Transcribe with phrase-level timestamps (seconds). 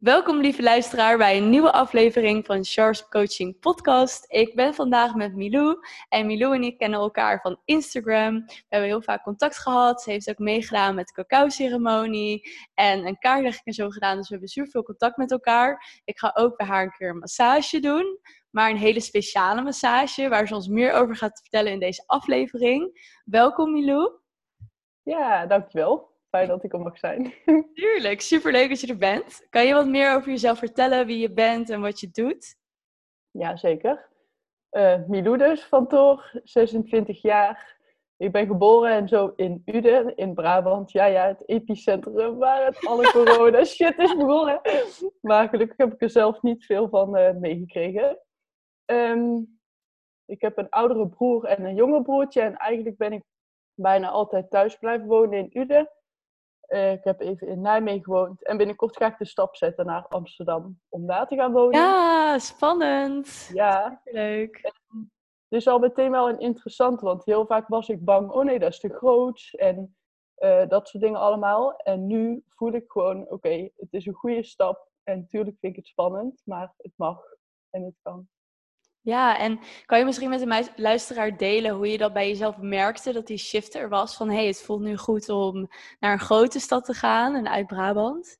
[0.00, 4.24] Welkom lieve luisteraar bij een nieuwe aflevering van Sharps Coaching Podcast.
[4.28, 8.34] Ik ben vandaag met Milou en Milou en ik kennen elkaar van Instagram.
[8.46, 10.02] We hebben heel vaak contact gehad.
[10.02, 14.16] Ze heeft ook meegedaan met de cacao ceremonie en een kaartlegging en zo gedaan.
[14.16, 16.00] Dus we hebben super veel contact met elkaar.
[16.04, 18.18] Ik ga ook bij haar een keer een massage doen,
[18.50, 23.12] maar een hele speciale massage waar ze ons meer over gaat vertellen in deze aflevering.
[23.24, 24.12] Welkom Milou.
[25.02, 26.09] Ja, dankjewel.
[26.30, 27.34] Fijn dat ik er mag zijn.
[27.74, 29.46] Tuurlijk, superleuk dat je er bent.
[29.48, 32.56] Kan je wat meer over jezelf vertellen, wie je bent en wat je doet?
[33.30, 34.08] Ja, zeker.
[34.70, 37.78] Uh, Milou dus, van Toor, 26 jaar.
[38.16, 40.92] Ik ben geboren en zo in Uden, in Brabant.
[40.92, 44.60] Ja, ja, het epicentrum waar het alle corona shit is begonnen.
[45.20, 48.18] Maar gelukkig heb ik er zelf niet veel van uh, meegekregen.
[48.86, 49.58] Um,
[50.26, 52.40] ik heb een oudere broer en een jonger broertje.
[52.40, 53.22] En eigenlijk ben ik
[53.74, 55.90] bijna altijd thuis blijven wonen in Uden.
[56.70, 58.44] Uh, ik heb even in Nijmegen gewoond.
[58.44, 61.80] En binnenkort ga ik de stap zetten naar Amsterdam om daar te gaan wonen.
[61.80, 63.50] Ja, spannend.
[63.52, 64.00] Ja.
[64.04, 64.72] Leuk.
[65.48, 68.72] Dus al meteen wel een interessant, want heel vaak was ik bang, oh nee, dat
[68.72, 69.48] is te groot.
[69.52, 69.96] En
[70.38, 71.76] uh, dat soort dingen allemaal.
[71.76, 74.88] En nu voel ik gewoon, oké, okay, het is een goede stap.
[75.02, 77.22] En natuurlijk vind ik het spannend, maar het mag
[77.70, 78.28] en het kan.
[79.02, 83.12] Ja, en kan je misschien met de luisteraar delen hoe je dat bij jezelf merkte,
[83.12, 85.68] dat die shift er was van hé, hey, het voelt nu goed om
[86.00, 88.38] naar een grote stad te gaan en uit Brabant?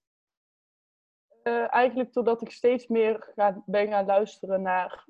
[1.43, 3.33] Uh, eigenlijk doordat ik steeds meer
[3.67, 5.07] ben gaan luisteren naar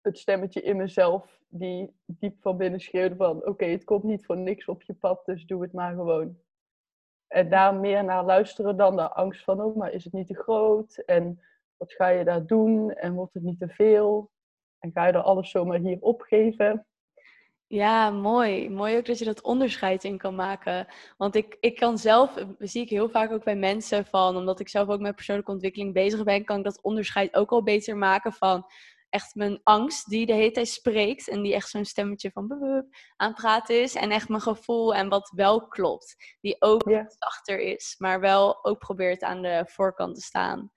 [0.00, 4.36] het stemmetje in mezelf, die diep van binnen schreeuwde van oké, het komt niet voor
[4.36, 6.38] niks op je pad, dus doe het maar gewoon.
[7.26, 10.34] En daar meer naar luisteren dan de angst van, oh, maar is het niet te
[10.34, 10.96] groot?
[10.96, 11.40] En
[11.78, 12.90] wat ga je daar doen?
[12.90, 14.30] En wordt het niet te veel?
[14.78, 16.86] En ga je er alles zomaar hier opgeven?
[17.66, 18.70] Ja, mooi.
[18.70, 20.86] Mooi ook dat je dat onderscheid in kan maken.
[21.16, 24.68] Want ik, ik kan zelf, zie ik heel vaak ook bij mensen van, omdat ik
[24.68, 28.32] zelf ook met persoonlijke ontwikkeling bezig ben, kan ik dat onderscheid ook al beter maken
[28.32, 28.66] van
[29.08, 32.52] echt mijn angst die de hele tijd spreekt en die echt zo'n stemmetje van
[33.16, 33.94] aan het praten is.
[33.94, 36.36] En echt mijn gevoel en wat wel klopt.
[36.40, 36.82] Die ook
[37.18, 40.72] achter is, maar wel ook probeert aan de voorkant te staan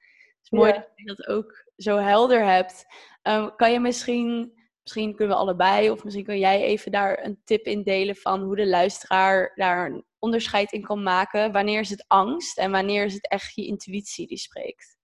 [0.52, 2.86] mooi dat je dat ook zo helder hebt.
[3.24, 4.54] Um, kan je misschien,
[4.84, 8.42] misschien kunnen we allebei, of misschien kun jij even daar een tip in delen van
[8.42, 11.52] hoe de luisteraar daar een onderscheid in kan maken.
[11.52, 15.00] Wanneer is het angst en wanneer is het echt je intuïtie die spreekt?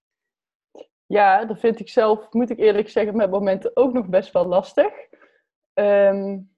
[1.06, 4.46] Ja, dat vind ik zelf, moet ik eerlijk zeggen, met momenten ook nog best wel
[4.46, 4.94] lastig.
[5.74, 6.56] Um,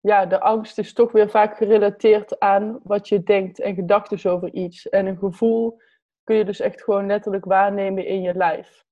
[0.00, 4.52] ja, de angst is toch weer vaak gerelateerd aan wat je denkt en gedachten over
[4.52, 4.88] iets.
[4.88, 5.80] En een gevoel
[6.26, 8.84] kun je dus echt gewoon letterlijk waarnemen in je lijf.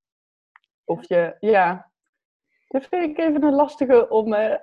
[0.85, 1.91] Of je, ja.
[2.69, 4.33] Dat vind ik even een lastige om.
[4.33, 4.55] Uh...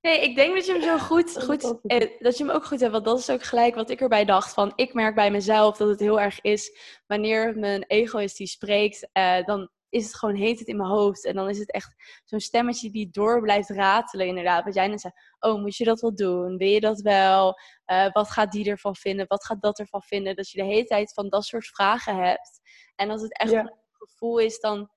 [0.00, 2.80] Nee, ik denk dat je hem zo goed, goed eh, dat je hem ook goed
[2.80, 2.92] hebt.
[2.92, 4.54] Want dat is ook gelijk wat ik erbij dacht.
[4.54, 8.46] Van ik merk bij mezelf dat het heel erg is wanneer mijn ego is die
[8.46, 11.24] spreekt, uh, dan is het gewoon heet het in mijn hoofd.
[11.24, 14.64] En dan is het echt zo'n stemmetje die door blijft ratelen, inderdaad.
[14.64, 16.56] Wat jij net zei, oh, moet je dat wel doen?
[16.56, 17.58] Wil je dat wel?
[17.86, 19.26] Uh, wat gaat die ervan vinden?
[19.28, 20.36] Wat gaat dat ervan vinden?
[20.36, 22.60] Dat je de hele tijd van dat soort vragen hebt.
[22.94, 24.90] En als het echt een gevoel is, dan,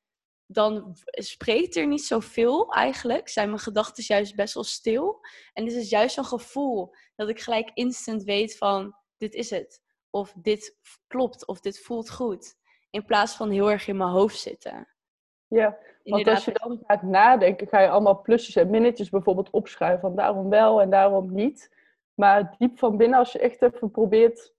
[0.46, 3.30] dan spreekt er niet zoveel eigenlijk.
[3.30, 5.20] Zijn mijn gedachten juist best wel stil.
[5.54, 9.82] En dit is juist zo'n gevoel dat ik gelijk instant weet van, dit is het.
[10.10, 12.58] Of dit klopt, of dit voelt goed.
[12.90, 14.88] In plaats van heel erg in mijn hoofd zitten.
[15.48, 20.00] Ja, want als je dan gaat nadenken, ga je allemaal plusjes en minnetjes bijvoorbeeld opschrijven.
[20.00, 21.76] Van daarom wel en daarom niet.
[22.14, 24.54] Maar diep van binnen, als je echt even probeert,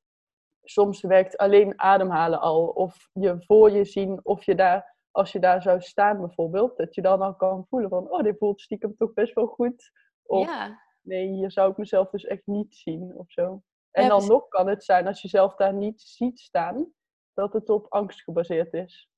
[0.63, 2.67] soms werkt alleen ademhalen al.
[2.67, 6.95] Of je voor je zien, of je daar, als je daar zou staan bijvoorbeeld, dat
[6.95, 9.91] je dan al kan voelen van, oh, dit voelt stiekem toch best wel goed.
[10.23, 10.81] Of ja.
[11.01, 13.63] nee, hier zou ik mezelf dus echt niet zien of zo.
[13.91, 16.93] En dan nog kan het zijn, als je zelf daar niet ziet staan,
[17.41, 19.09] dat het op angst gebaseerd is.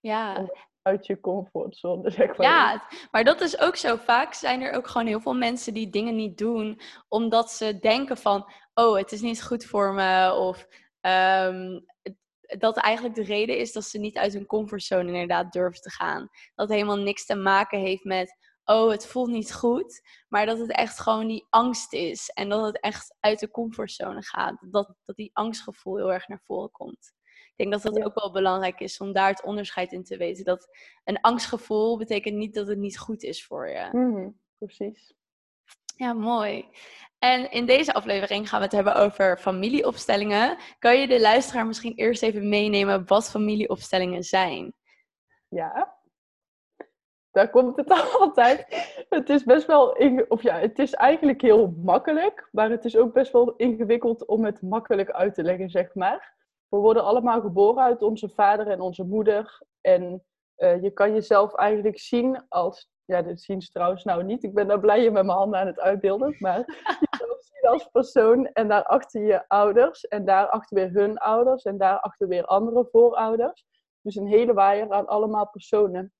[0.00, 0.48] Ja.
[0.82, 2.46] Uit je comfortzone, zeg maar.
[2.46, 3.96] Ja, maar dat is ook zo.
[3.96, 8.16] Vaak zijn er ook gewoon heel veel mensen die dingen niet doen, omdat ze denken
[8.16, 10.32] van, oh, het is niet goed voor me.
[10.32, 10.66] Of
[11.00, 11.84] um,
[12.58, 16.28] dat eigenlijk de reden is dat ze niet uit hun comfortzone inderdaad durven te gaan.
[16.54, 20.02] Dat helemaal niks te maken heeft met, oh, het voelt niet goed.
[20.28, 22.28] Maar dat het echt gewoon die angst is.
[22.28, 24.58] En dat het echt uit de comfortzone gaat.
[24.70, 27.12] Dat, dat die angstgevoel heel erg naar voren komt.
[27.56, 30.44] Ik denk dat dat ook wel belangrijk is om daar het onderscheid in te weten.
[30.44, 30.68] Dat
[31.04, 33.88] een angstgevoel betekent niet dat het niet goed is voor je.
[33.92, 35.14] Mm precies.
[35.96, 36.68] Ja, mooi.
[37.18, 40.56] En in deze aflevering gaan we het hebben over familieopstellingen.
[40.78, 44.74] Kan je de luisteraar misschien eerst even meenemen wat familieopstellingen zijn?
[45.48, 45.96] Ja,
[47.30, 48.66] daar komt het altijd.
[49.08, 49.88] Het is best wel,
[50.28, 54.44] of ja, het is eigenlijk heel makkelijk, maar het is ook best wel ingewikkeld om
[54.44, 56.34] het makkelijk uit te leggen, zeg maar
[56.76, 59.62] we worden allemaal geboren uit onze vader en onze moeder.
[59.80, 60.24] En
[60.56, 64.42] uh, je kan jezelf eigenlijk zien als, ja, dit zien ze trouwens nou niet.
[64.42, 66.36] Ik ben daar blij met mijn handen aan het uitbeelden.
[66.38, 66.58] Maar
[67.10, 70.06] jezelf zien als persoon en daarachter je ouders.
[70.06, 71.62] En daarachter weer hun ouders.
[71.62, 73.64] En daarachter weer andere voorouders.
[74.00, 76.12] Dus een hele waaier aan allemaal personen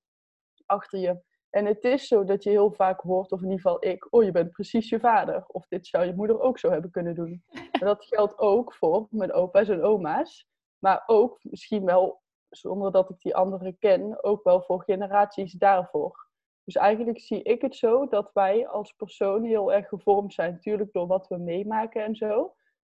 [0.67, 1.21] achter je.
[1.51, 4.25] En het is zo dat je heel vaak hoort, of in ieder geval ik, oh
[4.25, 5.45] je bent precies je vader.
[5.47, 7.45] Of dit zou je moeder ook zo hebben kunnen doen.
[7.81, 10.49] En dat geldt ook voor mijn opa's en oma's.
[10.79, 16.29] Maar ook misschien wel, zonder dat ik die anderen ken, ook wel voor generaties daarvoor.
[16.65, 20.53] Dus eigenlijk zie ik het zo dat wij als persoon heel erg gevormd zijn.
[20.53, 22.55] Natuurlijk door wat we meemaken en zo.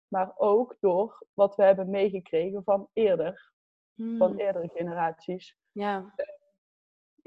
[0.09, 3.53] Maar ook door wat we hebben meegekregen van eerder.
[3.95, 4.39] Van hmm.
[4.39, 5.57] eerdere generaties.
[5.73, 6.15] Ja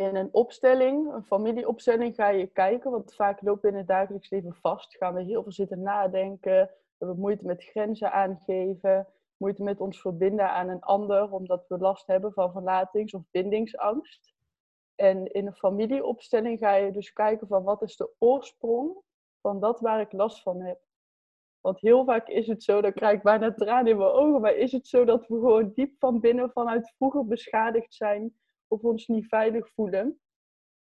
[0.07, 4.29] in een opstelling, een familieopstelling, ga je kijken, want vaak lopen we in het dagelijks
[4.29, 4.97] leven vast.
[4.97, 9.07] Gaan we heel veel zitten nadenken, we hebben moeite met grenzen aangeven,
[9.37, 14.33] moeite met ons verbinden aan een ander, omdat we last hebben van verlatings- of bindingsangst.
[14.95, 18.97] En in een familieopstelling ga je dus kijken van wat is de oorsprong
[19.41, 20.79] van dat waar ik last van heb.
[21.61, 24.55] Want heel vaak is het zo, dan krijg ik bijna tranen in mijn ogen, maar
[24.55, 28.33] is het zo dat we gewoon diep van binnen vanuit vroeger beschadigd zijn
[28.73, 30.19] of ons niet veilig voelen.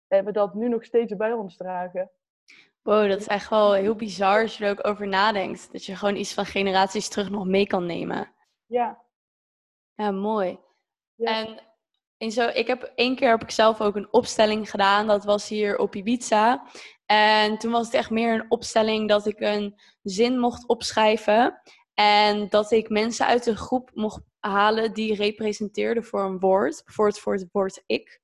[0.07, 2.11] En we dat nu nog steeds bij ons dragen.
[2.81, 5.71] Wow, dat is echt wel heel bizar als je er ook over nadenkt.
[5.71, 8.33] Dat je gewoon iets van generaties terug nog mee kan nemen.
[8.65, 9.01] Ja.
[9.95, 10.59] Ja, mooi.
[11.17, 11.59] En
[12.17, 15.07] in zo, ik heb één keer heb ik zelf ook een opstelling gedaan.
[15.07, 16.67] Dat was hier op Ibiza.
[17.05, 21.61] En toen was het echt meer een opstelling dat ik een zin mocht opschrijven.
[21.93, 26.81] En dat ik mensen uit de groep mocht halen die representeerden voor een woord.
[26.85, 28.21] Bijvoorbeeld voor het woord ik.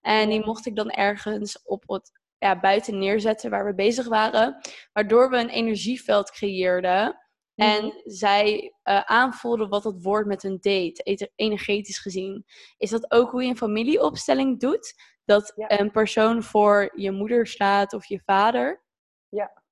[0.00, 4.60] En die mocht ik dan ergens op het ja, buiten neerzetten waar we bezig waren.
[4.92, 7.26] Waardoor we een energieveld creëerden.
[7.54, 7.96] En mhm.
[8.04, 12.44] zij uh, aanvoelden wat dat woord met hun deed, energetisch gezien.
[12.76, 14.94] Is dat ook hoe je een familieopstelling doet?
[15.24, 18.82] Dat een persoon voor je moeder staat of je vader?
[19.28, 19.62] Ja,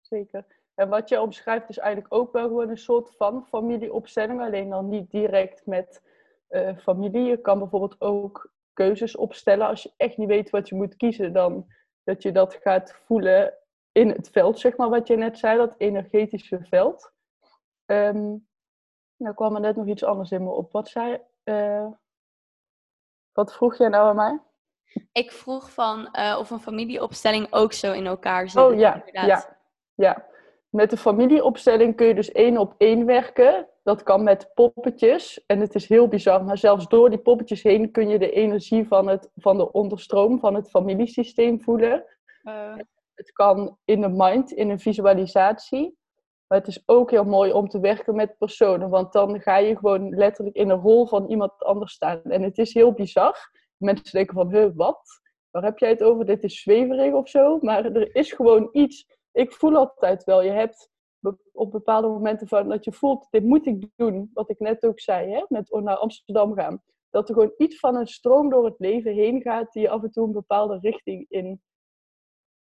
[0.00, 0.53] zeker.
[0.74, 4.88] En wat je omschrijft is eigenlijk ook wel gewoon een soort van familieopstelling, alleen dan
[4.88, 6.02] niet direct met
[6.50, 7.22] uh, familie.
[7.22, 11.32] Je kan bijvoorbeeld ook keuzes opstellen als je echt niet weet wat je moet kiezen,
[11.32, 11.66] dan
[12.04, 13.54] dat je dat gaat voelen
[13.92, 17.12] in het veld, zeg maar, wat je net zei, dat energetische veld.
[17.86, 18.48] Um,
[19.16, 20.72] nou kwam er net nog iets anders in me op.
[20.72, 21.86] Wat zei uh,
[23.32, 24.40] Wat vroeg jij nou aan mij?
[25.12, 28.62] Ik vroeg van uh, of een familieopstelling ook zo in elkaar zit.
[28.62, 29.56] Oh ja, ja,
[29.94, 30.26] ja.
[30.74, 33.68] Met de familieopstelling kun je dus één op één werken.
[33.82, 35.44] Dat kan met poppetjes.
[35.46, 38.86] En het is heel bizar, maar zelfs door die poppetjes heen kun je de energie
[38.86, 42.04] van, het, van de onderstroom van het familiesysteem voelen.
[42.42, 42.74] Uh.
[43.14, 45.98] Het kan in de mind, in een visualisatie.
[46.46, 49.76] Maar het is ook heel mooi om te werken met personen, want dan ga je
[49.76, 52.22] gewoon letterlijk in een rol van iemand anders staan.
[52.22, 53.50] En het is heel bizar.
[53.76, 55.20] Mensen denken van, huh, wat?
[55.50, 56.24] Waar heb jij het over?
[56.24, 57.58] Dit is zweverig of zo.
[57.60, 60.92] Maar er is gewoon iets ik voel altijd wel, je hebt
[61.52, 65.00] op bepaalde momenten van dat je voelt, dit moet ik doen, wat ik net ook
[65.00, 66.82] zei, hè, met naar Amsterdam gaan.
[67.10, 70.02] Dat er gewoon iets van een stroom door het leven heen gaat die je af
[70.02, 71.62] en toe een bepaalde richting in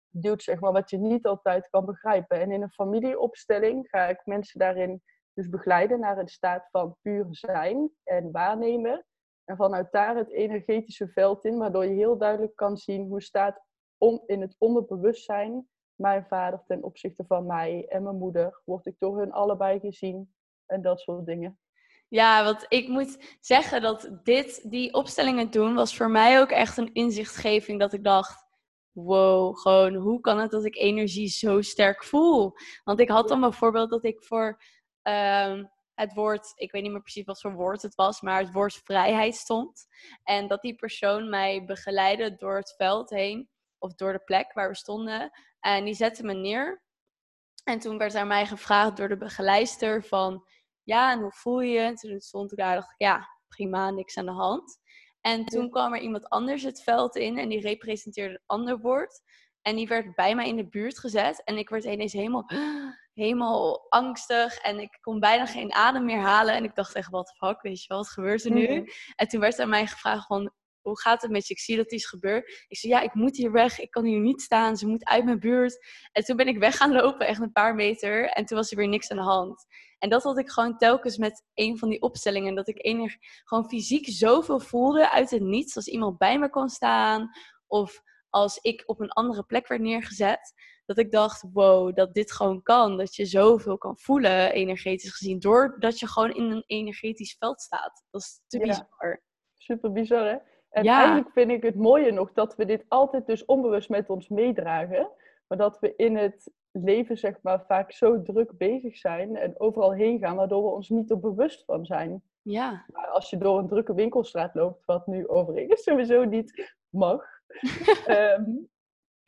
[0.10, 2.40] duwt, zeg maar, wat je niet altijd kan begrijpen.
[2.40, 5.02] En in een familieopstelling ga ik mensen daarin
[5.34, 9.06] dus begeleiden naar een staat van puur zijn en waarnemen.
[9.44, 13.62] En vanuit daar het energetische veld in, waardoor je heel duidelijk kan zien hoe staat
[13.98, 18.62] om in het onderbewustzijn mijn vader ten opzichte van mij en mijn moeder?
[18.66, 20.34] Word ik door hun allebei gezien?
[20.66, 21.60] En dat soort dingen.
[22.08, 26.78] Ja, want ik moet zeggen dat dit, die opstellingen doen, was voor mij ook echt
[26.78, 28.46] een inzichtgeving dat ik dacht,
[28.92, 32.54] wow, gewoon hoe kan het dat ik energie zo sterk voel?
[32.84, 34.62] Want ik had dan bijvoorbeeld dat ik voor
[35.02, 38.54] ehm, het woord, ik weet niet meer precies wat voor woord het was, maar het
[38.54, 39.88] woord vrijheid stond.
[40.24, 43.50] En dat die persoon mij begeleidde door het veld heen,
[43.84, 45.32] of door de plek waar we stonden.
[45.60, 46.84] En die zette me neer.
[47.64, 50.48] En toen werd aan mij gevraagd door de begeleider van...
[50.84, 51.80] Ja, en hoe voel je je?
[51.80, 54.80] En toen stond ik daar dacht ik, ja, prima, niks aan de hand.
[55.22, 59.22] En toen kwam er iemand anders het veld in en die representeerde een ander woord.
[59.62, 61.44] En die werd bij mij in de buurt gezet.
[61.44, 62.50] En ik werd ineens helemaal,
[63.14, 64.58] helemaal angstig.
[64.58, 66.54] En ik kon bijna geen adem meer halen.
[66.54, 68.90] En ik dacht echt, wat fuck, weet je wel, wat gebeurt er nu?
[69.16, 70.52] En toen werd aan mij gevraagd van,
[70.84, 71.54] hoe gaat het met je?
[71.54, 72.66] Ik zie dat iets gebeurt.
[72.68, 73.80] Ik zei, ja, ik moet hier weg.
[73.80, 74.78] Ik kan hier niet staan.
[74.78, 75.86] Ze moet uit mijn buurt.
[76.12, 78.30] En toen ben ik weg gaan lopen, echt een paar meter.
[78.30, 79.66] En toen was er weer niks aan de hand.
[79.98, 82.56] En dat had ik gewoon telkens met een van die opstellingen.
[82.56, 85.76] Dat ik enig, gewoon fysiek zoveel voelde uit het niets.
[85.76, 87.30] Als iemand bij me kon staan.
[87.68, 90.54] Of als ik op een andere plek werd neergezet,
[90.86, 92.98] dat ik dacht, wow, dat dit gewoon kan.
[92.98, 98.04] Dat je zoveel kan voelen, energetisch gezien, doordat je gewoon in een energetisch veld staat.
[98.12, 99.22] Dat is te bizar.
[99.54, 100.38] Super bizar, hè?
[100.74, 104.30] En eigenlijk vind ik het mooie nog dat we dit altijd dus onbewust met ons
[104.30, 105.10] meedragen.
[105.48, 109.94] Maar dat we in het leven, zeg maar, vaak zo druk bezig zijn en overal
[109.94, 112.24] heen gaan, waardoor we ons niet er bewust van zijn.
[112.42, 112.86] Ja.
[112.92, 117.24] Maar als je door een drukke winkelstraat loopt, wat nu overigens sowieso niet mag,
[118.06, 118.52] ehm,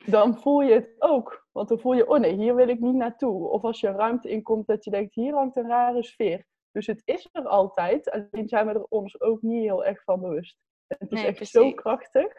[0.06, 1.46] dan voel je het ook.
[1.52, 3.48] Want dan voel je, oh nee, hier wil ik niet naartoe.
[3.48, 6.46] Of als je ruimte inkomt, dat je denkt, hier hangt een rare sfeer.
[6.72, 10.20] Dus het is er altijd, alleen zijn we er ons ook niet heel erg van
[10.20, 10.58] bewust.
[10.88, 12.32] Het is echt zo krachtig.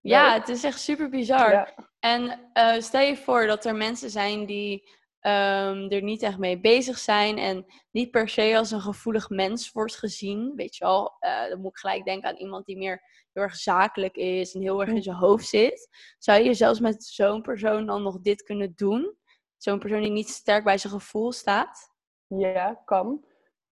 [0.00, 1.74] Ja, het is echt super bizar.
[1.98, 4.88] En uh, stel je voor dat er mensen zijn die
[5.20, 9.72] um, er niet echt mee bezig zijn en niet per se als een gevoelig mens
[9.72, 10.52] wordt gezien.
[10.56, 13.56] Weet je wel, uh, dan moet ik gelijk denken aan iemand die meer heel erg
[13.56, 15.88] zakelijk is en heel erg in zijn hoofd zit.
[16.18, 19.16] Zou je zelfs met zo'n persoon dan nog dit kunnen doen?
[19.56, 21.94] Zo'n persoon die niet sterk bij zijn gevoel staat?
[22.26, 23.24] Ja, kan.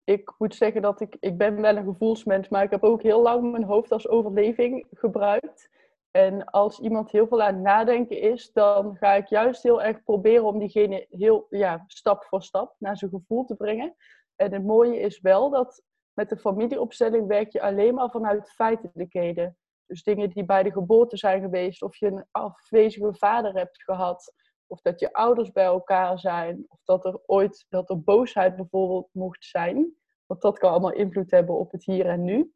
[0.09, 3.23] Ik moet zeggen dat ik, ik ben wel een gevoelsmens, maar ik heb ook heel
[3.23, 5.71] lang mijn hoofd als overleving gebruikt.
[6.11, 10.03] En als iemand heel veel aan het nadenken is, dan ga ik juist heel erg
[10.03, 13.95] proberen om diegene heel ja, stap voor stap naar zijn gevoel te brengen.
[14.37, 19.57] En het mooie is wel dat met de familieopstelling werk je alleen maar vanuit feitelijkheden.
[19.87, 24.33] Dus dingen die bij de geboorte zijn geweest, of je een afwezige vader hebt gehad,
[24.69, 29.09] of dat je ouders bij elkaar zijn, of dat er ooit dat er boosheid bijvoorbeeld
[29.13, 29.97] mocht zijn.
[30.27, 32.53] Want dat kan allemaal invloed hebben op het hier en nu.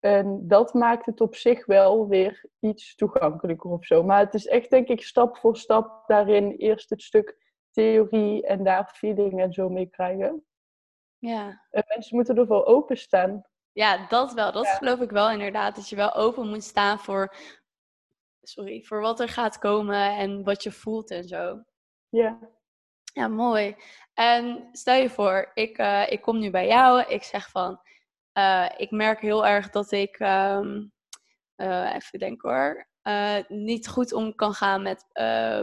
[0.00, 4.02] En dat maakt het op zich wel weer iets toegankelijker of zo.
[4.02, 7.36] Maar het is echt, denk ik, stap voor stap daarin eerst het stuk
[7.70, 10.44] theorie en daar feeling en zo mee krijgen.
[11.18, 11.62] Ja.
[11.70, 13.44] En mensen moeten ervoor openstaan.
[13.72, 14.52] Ja, dat wel.
[14.52, 15.76] Dat geloof ik wel inderdaad.
[15.76, 17.34] Dat je wel open moet staan voor,
[18.48, 21.62] sorry, voor wat er gaat komen en wat je voelt en zo.
[22.08, 22.38] Ja.
[23.12, 23.76] Ja, mooi.
[24.14, 27.00] En stel je voor, ik, uh, ik kom nu bij jou.
[27.00, 27.80] Ik zeg van,
[28.38, 30.92] uh, ik merk heel erg dat ik, um,
[31.56, 32.88] uh, even denken hoor,
[33.48, 35.06] niet goed om kan gaan met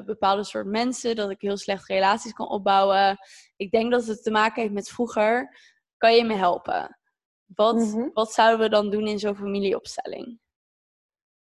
[0.06, 1.16] bepaalde soort mensen.
[1.16, 3.18] Dat ik heel slecht relaties kan opbouwen.
[3.56, 5.58] Ik denk dat het te maken heeft met vroeger.
[5.98, 7.00] Kan je me helpen?
[7.46, 8.10] Wat, mm -hmm.
[8.14, 10.40] wat zouden we dan doen in zo'n familieopstelling?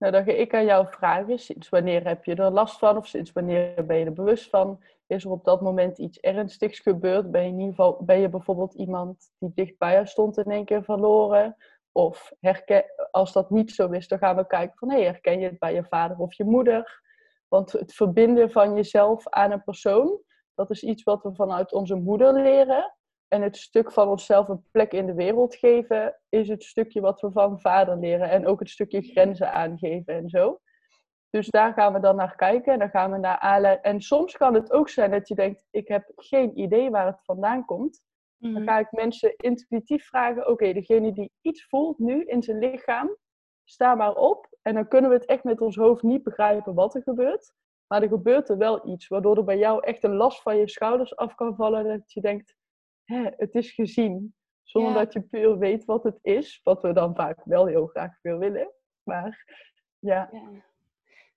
[0.00, 2.96] Nou, dan ga ik aan jou vragen, sinds wanneer heb je er last van?
[2.96, 4.82] Of sinds wanneer ben je er bewust van?
[5.06, 7.30] Is er op dat moment iets ernstigs gebeurd?
[7.30, 10.50] Ben je, in ieder geval, ben je bijvoorbeeld iemand die dicht bij jou stond in
[10.50, 11.56] één keer verloren?
[11.92, 14.90] Of herken, als dat niet zo is, dan gaan we kijken van...
[14.90, 17.02] Hey, herken je het bij je vader of je moeder?
[17.48, 20.18] Want het verbinden van jezelf aan een persoon...
[20.54, 22.94] dat is iets wat we vanuit onze moeder leren.
[23.30, 27.20] En het stuk van onszelf een plek in de wereld geven, is het stukje wat
[27.20, 28.30] we van vader leren.
[28.30, 30.60] En ook het stukje grenzen aangeven en zo.
[31.30, 32.72] Dus daar gaan we dan naar kijken.
[32.72, 33.84] En dan gaan we naar aanleiding.
[33.86, 37.24] En soms kan het ook zijn dat je denkt: ik heb geen idee waar het
[37.24, 38.02] vandaan komt.
[38.36, 38.64] Dan Mhm.
[38.64, 43.16] ga ik mensen intuïtief vragen: oké, degene die iets voelt nu in zijn lichaam,
[43.64, 44.48] sta maar op.
[44.62, 47.52] En dan kunnen we het echt met ons hoofd niet begrijpen wat er gebeurt.
[47.86, 50.68] Maar er gebeurt er wel iets, waardoor er bij jou echt een last van je
[50.68, 51.84] schouders af kan vallen.
[51.84, 52.54] Dat je denkt:
[53.10, 54.34] hè, het is gezien.
[54.62, 54.98] Zonder Ja.
[54.98, 56.60] dat je puur weet wat het is.
[56.62, 58.70] Wat we dan vaak wel heel graag veel willen.
[59.02, 59.44] Maar
[59.98, 60.50] ja, Ja,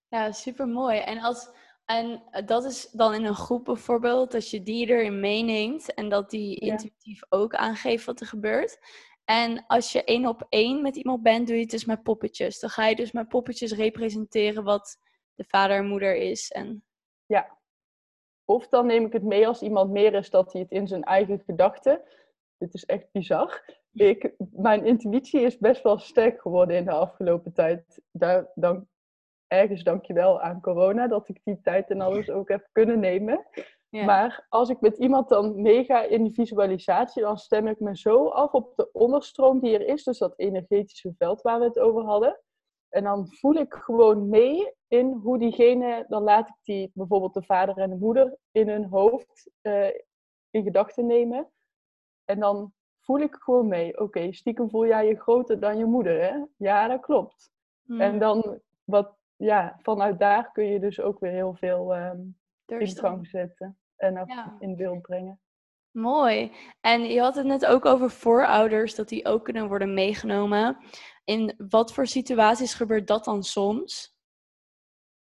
[0.08, 1.00] ja super mooi.
[1.00, 1.50] En, als,
[1.86, 6.30] en dat is dan in een groep bijvoorbeeld, dat je die erin meeneemt en dat
[6.30, 6.72] die Ja.
[6.72, 8.80] intuïtief ook aangeeft wat er gebeurt.
[9.26, 12.60] En als je één op één met iemand bent, doe je het dus met poppetjes.
[12.60, 14.98] Dan ga je dus met poppetjes representeren wat
[15.36, 16.52] de vader en moeder is.
[16.52, 16.84] En
[17.26, 17.62] Ja.
[18.46, 21.04] Of dan neem ik het mee als iemand meer is dat hij het in zijn
[21.04, 22.02] eigen gedachten.
[22.58, 23.82] Dit is echt bizar.
[23.94, 28.02] Ik, mijn intuïtie is best wel sterk geworden in de afgelopen tijd.
[28.12, 28.88] Daar, dan,
[29.48, 33.46] ergens dankjewel aan corona dat ik die tijd en alles ook heb kunnen nemen.
[33.90, 34.06] ja.
[34.06, 38.28] Maar als ik met iemand dan meega in die visualisatie, dan stem ik me zo
[38.28, 40.04] af op de onderstroom die er is.
[40.04, 42.40] Dus dat energetische veld waar we het over hadden.
[42.90, 47.44] En dan voel ik gewoon mee in hoe diegene, dan laat ik die bijvoorbeeld de
[47.44, 49.88] vader en de moeder in hun hoofd eh,
[50.50, 51.50] in gedachten nemen.
[52.26, 54.00] En dan voel ik gewoon mee.
[54.00, 56.44] Oké, stiekem voel jij je groter dan je moeder, hè?
[56.58, 57.52] Ja, dat klopt.
[57.86, 62.22] Hm, En dan, wat, ja, vanuit daar kun je dus ook weer heel veel ehm,
[62.66, 64.56] in gang zetten en Ja.
[64.60, 65.40] in beeld brengen.
[65.92, 66.52] Mooi.
[66.82, 70.78] En je had het net ook over voorouders, dat die ook kunnen worden meegenomen.
[71.24, 74.13] In wat voor situaties gebeurt dat dan soms?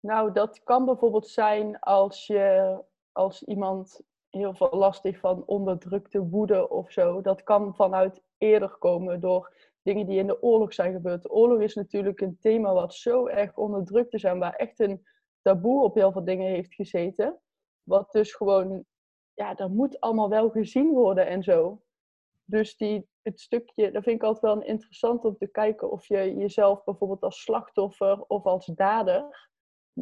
[0.06, 2.78] Nou, dat kan bijvoorbeeld zijn als je
[3.12, 7.22] als iemand heel veel last heeft van onderdrukte woede of zo.
[7.22, 11.24] Dat kan vanuit eerder komen door dingen die in de oorlog zijn gebeurd.
[11.24, 15.08] De oorlog is natuurlijk een thema wat zo erg onderdrukt is en waar echt een
[15.42, 17.40] taboe op heel veel dingen heeft gezeten.
[17.84, 18.86] Wat dus gewoon,
[19.34, 21.82] ja, dat moet allemaal wel gezien worden en zo.
[22.44, 26.36] Dus die, het stukje, dat vind ik altijd wel interessant om te kijken of je
[26.36, 29.54] jezelf bijvoorbeeld als slachtoffer of als dader,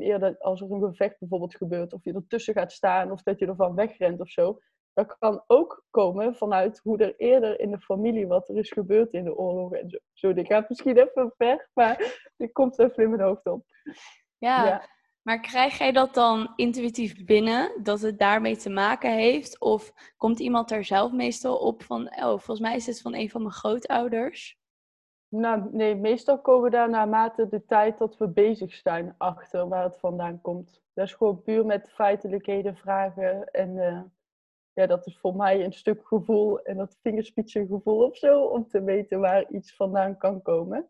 [0.02, 3.48] eerder als er een gevecht bijvoorbeeld gebeurt, of je ertussen gaat staan of dat je
[3.48, 4.60] ervan wegrent of zo.
[4.94, 9.14] Dat kan ook komen vanuit hoe er eerder in de familie wat er is gebeurd
[9.14, 9.98] in de oorlog en zo.
[10.14, 13.66] Zo, dit gaat misschien even ver, maar dit komt even in mijn hoofd op.
[14.38, 14.90] Ja, ja.
[15.22, 19.60] Maar krijg jij dat dan intuïtief binnen, dat het daarmee te maken heeft?
[19.60, 23.30] Of komt iemand er zelf meestal op van, oh, volgens mij is het van een
[23.30, 24.58] van mijn grootouders?
[25.36, 29.84] Nou, nee, meestal komen we daar naarmate de tijd dat we bezig zijn achter waar
[29.84, 30.82] het vandaan komt.
[30.94, 33.52] Dat is gewoon puur met feitelijkheden vragen.
[33.52, 34.02] En uh,
[34.74, 36.98] ja, dat is voor mij een stuk gevoel en dat
[37.44, 40.90] gevoel of zo, om te weten waar iets vandaan kan komen.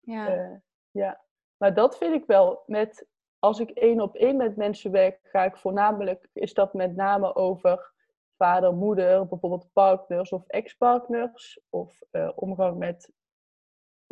[0.00, 0.36] Ja.
[0.36, 0.56] Uh,
[0.90, 1.20] ja.
[1.56, 3.06] Maar dat vind ik wel met
[3.38, 7.34] als ik één op één met mensen werk, ga ik voornamelijk, is dat met name
[7.34, 7.92] over
[8.36, 13.12] vader, moeder, bijvoorbeeld partners of ex-partners, of uh, omgang met,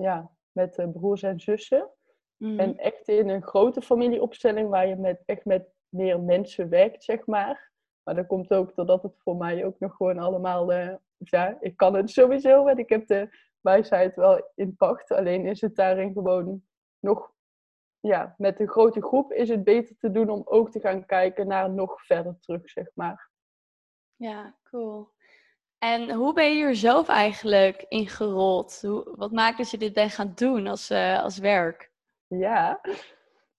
[0.03, 1.91] ja, met uh, broers en zussen.
[2.37, 2.59] Mm.
[2.59, 7.27] En echt in een grote familieopstelling waar je met, echt met meer mensen werkt, zeg
[7.27, 7.73] maar.
[8.03, 11.77] Maar dat komt ook doordat het voor mij ook nog gewoon allemaal, uh, ja, ik
[11.77, 13.29] kan het sowieso, en ik heb de
[13.61, 15.11] wijsheid wel in pacht.
[15.11, 16.63] Alleen is het daarin gewoon
[16.99, 17.33] nog
[18.01, 21.47] ja, met een grote groep is het beter te doen om ook te gaan kijken
[21.47, 23.31] naar nog verder terug, zeg maar.
[24.17, 25.13] Ja, cool.
[25.81, 28.81] En hoe ben je er zelf eigenlijk in gerold?
[28.83, 31.93] Hoe, wat maakt dat je dit bent gaan doen als, uh, als werk?
[32.27, 32.81] Ja,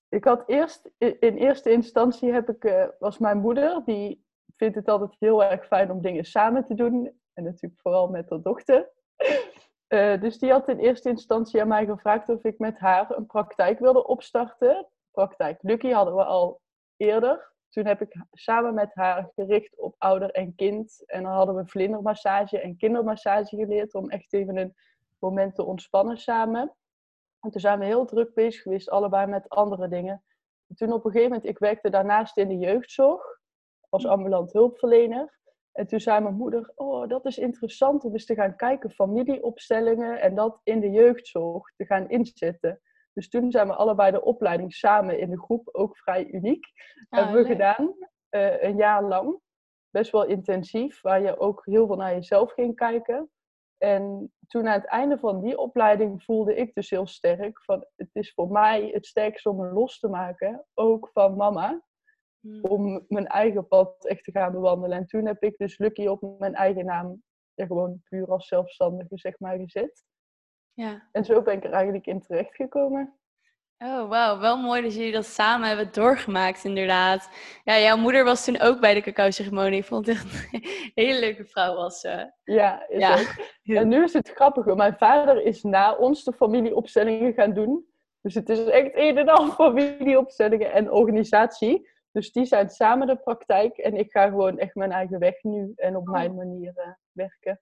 [0.10, 4.26] ik had eerst, in eerste instantie heb ik, uh, was mijn moeder, die
[4.56, 7.20] vindt het altijd heel erg fijn om dingen samen te doen.
[7.34, 8.90] En natuurlijk vooral met haar dochter.
[9.92, 13.26] Eh, dus die had in eerste instantie aan mij gevraagd of ik met haar een
[13.26, 14.88] praktijk wilde opstarten.
[15.12, 16.62] Praktijk Lucky hadden we al
[16.98, 17.51] eerder.
[17.72, 21.04] Toen heb ik samen met haar gericht op ouder en kind.
[21.06, 24.76] En dan hadden we vlindermassage en kindermassage geleerd om echt even een
[25.20, 26.76] moment te ontspannen samen.
[27.40, 30.24] En toen zijn we heel druk bezig geweest, allebei met andere dingen.
[30.68, 33.40] En toen op een gegeven moment, ik werkte daarnaast in de jeugdzorg
[33.90, 35.40] als ambulant hulpverlener.
[35.72, 40.22] En toen zei mijn moeder, oh, dat is interessant om eens te gaan kijken, familieopstellingen
[40.22, 42.82] en dat in de jeugdzorg te gaan inzetten.
[43.14, 46.66] Dus toen zijn we allebei de opleiding samen in de groep, ook vrij uniek,
[47.10, 47.96] ah, hebben we gedaan.
[48.30, 49.40] Uh, een jaar lang.
[49.90, 53.30] Best wel intensief, waar je ook heel veel naar jezelf ging kijken.
[53.78, 58.10] En toen aan het einde van die opleiding voelde ik dus heel sterk van het
[58.14, 61.82] is voor mij het sterkste om me los te maken, ook van mama.
[62.42, 62.64] Hmm.
[62.64, 64.98] om mijn eigen pad echt te gaan bewandelen.
[64.98, 69.18] En toen heb ik dus Lucky op mijn eigen naam ja, gewoon puur als zelfstandige
[69.18, 70.04] zeg maar gezet.
[70.74, 71.08] Ja.
[71.12, 73.16] En zo ben ik er eigenlijk in terecht gekomen.
[73.84, 74.40] Oh, wauw.
[74.40, 77.30] Wel mooi dat jullie dat samen hebben doorgemaakt, inderdaad.
[77.64, 79.80] Ja, jouw moeder was toen ook bij de cacao-ceremonie.
[79.80, 80.64] Ik vond het echt een
[81.06, 82.32] hele leuke vrouw was ze.
[82.44, 83.20] Ja, is ja.
[83.20, 83.36] Ook.
[83.64, 84.76] En nu is het grappige.
[84.76, 87.86] Mijn vader is na ons de familieopstellingen gaan doen.
[88.22, 91.90] Dus het is echt een en al familieopstellingen en organisatie.
[92.12, 95.74] Dus die zijn samen de praktijk en ik ga gewoon echt mijn eigen weg nu
[95.76, 97.62] en op mijn manier uh, werken.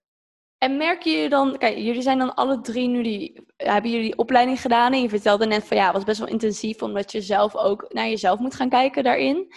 [0.62, 4.18] En merken jullie dan, kijk, jullie zijn dan alle drie nu die, hebben jullie die
[4.18, 7.20] opleiding gedaan en je vertelde net van ja, het was best wel intensief omdat je
[7.20, 9.54] zelf ook naar jezelf moet gaan kijken daarin.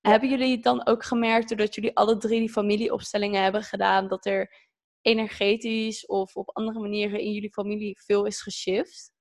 [0.00, 4.54] Hebben jullie dan ook gemerkt, doordat jullie alle drie die familieopstellingen hebben gedaan, dat er
[5.00, 9.12] energetisch of op andere manieren in jullie familie veel is geshift?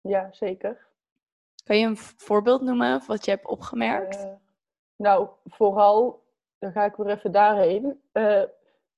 [0.00, 0.88] Ja, zeker.
[1.64, 4.16] Kan je een voorbeeld noemen wat je hebt opgemerkt?
[4.16, 4.32] Uh,
[4.96, 6.24] nou, vooral,
[6.58, 8.00] dan ga ik weer even daarheen.
[8.12, 8.42] Uh,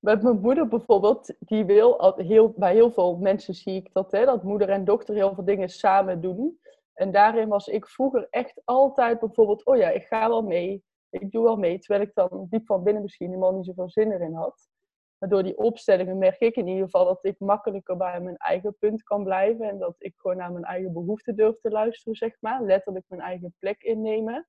[0.04, 4.24] met mijn moeder bijvoorbeeld, die wil, heel, bij heel veel mensen zie ik dat, hè,
[4.24, 6.58] dat moeder en dochter heel veel dingen samen doen.
[6.94, 11.30] En daarin was ik vroeger echt altijd bijvoorbeeld, oh ja, ik ga wel mee, ik
[11.30, 14.34] doe wel mee, terwijl ik dan diep van binnen misschien helemaal niet zoveel zin erin
[14.34, 14.68] had.
[15.18, 18.76] Maar door die opstellingen merk ik in ieder geval dat ik makkelijker bij mijn eigen
[18.78, 22.36] punt kan blijven en dat ik gewoon naar mijn eigen behoeften durf te luisteren, zeg
[22.40, 22.62] maar.
[22.62, 24.48] Letterlijk mijn eigen plek innemen.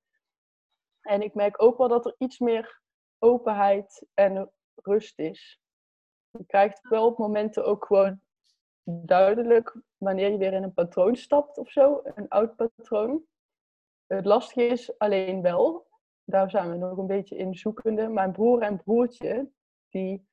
[1.00, 2.80] En ik merk ook wel dat er iets meer
[3.18, 4.50] openheid en
[4.82, 5.60] rust is.
[6.30, 8.20] Je krijgt wel op momenten ook gewoon
[8.84, 13.22] duidelijk wanneer je weer in een patroon stapt of zo, een oud patroon.
[14.06, 15.86] Het lastige is alleen wel,
[16.24, 18.08] daar zijn we nog een beetje in zoekende.
[18.08, 19.50] Mijn broer en broertje,
[19.88, 20.26] die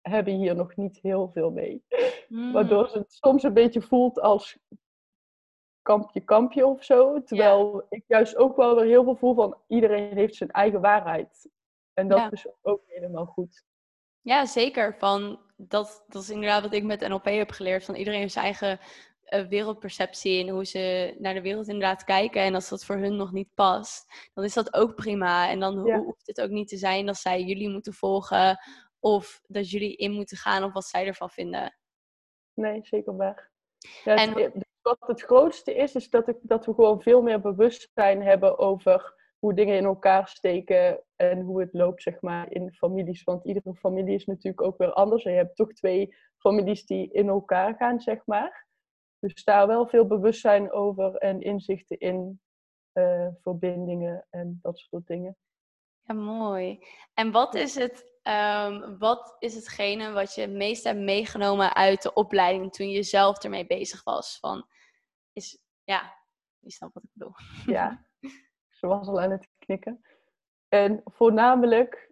[0.00, 1.84] hebben hier nog niet heel veel mee.
[2.28, 2.52] Hmm.
[2.52, 4.58] Waardoor het soms een beetje voelt als
[5.82, 7.22] kampje, kampje of zo.
[7.22, 11.50] Terwijl ik juist ook wel weer heel veel voel van iedereen heeft zijn eigen waarheid.
[11.94, 13.64] En dat is ook helemaal goed.
[14.20, 14.94] Ja, zeker.
[14.98, 17.84] Van, dat, dat is inderdaad wat ik met NLP heb geleerd.
[17.84, 18.78] Van iedereen heeft zijn eigen
[19.28, 22.42] uh, wereldperceptie en hoe ze naar de wereld inderdaad kijken.
[22.42, 25.50] En als dat voor hun nog niet past, dan is dat ook prima.
[25.50, 28.58] En dan hoeft het ook niet te zijn dat zij jullie moeten volgen
[29.00, 31.76] of dat jullie in moeten gaan op wat zij ervan vinden.
[32.54, 33.50] Nee, zeker waar.
[34.04, 34.52] Ja, en...
[34.82, 39.14] wat het grootste is, is dat, ik, dat we gewoon veel meer bewustzijn hebben over
[39.44, 43.24] hoe dingen in elkaar steken en hoe het loopt, zeg maar, in families.
[43.24, 45.24] Want iedere familie is natuurlijk ook weer anders.
[45.24, 48.66] En je hebt toch twee families die in elkaar gaan, zeg maar.
[49.18, 52.40] Dus daar wel veel bewustzijn over en inzichten in
[52.92, 55.36] uh, verbindingen en dat soort dingen.
[56.00, 56.86] Ja, mooi.
[57.14, 62.02] En wat is het, um, wat is hetgene wat je het meest hebt meegenomen uit
[62.02, 64.38] de opleiding toen je zelf ermee bezig was?
[64.40, 64.66] Van,
[65.32, 66.14] is, ja,
[66.58, 67.34] je snapt wat ik bedoel.
[67.66, 68.04] Ja,
[68.84, 70.04] ze was al aan het knikken.
[70.68, 72.10] En voornamelijk,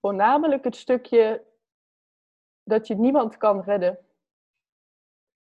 [0.00, 1.44] voornamelijk het stukje
[2.62, 3.98] dat je niemand kan redden.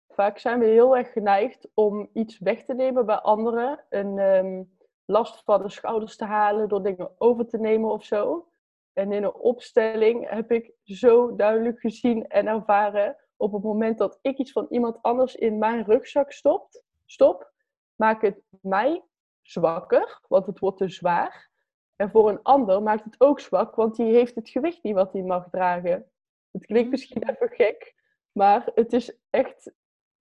[0.08, 3.86] Vaak zijn we heel erg geneigd om iets weg te nemen bij anderen.
[3.90, 4.64] Een ehm,
[5.06, 8.48] last van de schouders te halen door dingen over te nemen of zo.
[8.94, 14.20] En in een opstelling heb ik zo duidelijk gezien en ervaren op het moment dat
[14.22, 17.52] ik iets van iemand anders in mijn rugzak stopt, stop,
[17.96, 19.04] maakt het mij
[19.46, 21.50] zwakker, want het wordt te zwaar.
[21.96, 25.14] En voor een ander maakt het ook zwak, want die heeft het gewicht niet wat
[25.14, 26.12] hij mag dragen.
[26.52, 27.30] Het klinkt misschien mm.
[27.30, 27.96] even gek,
[28.32, 29.72] maar het is echt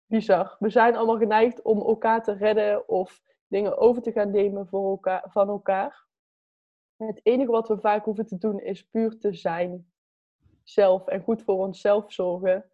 [0.05, 0.55] bizar.
[0.59, 4.89] We zijn allemaal geneigd om elkaar te redden of dingen over te gaan nemen voor
[4.89, 6.05] elkaar, van elkaar.
[6.97, 9.91] het enige wat we vaak hoeven te doen is puur te zijn.
[10.63, 12.71] Zelf en goed voor onszelf zorgen.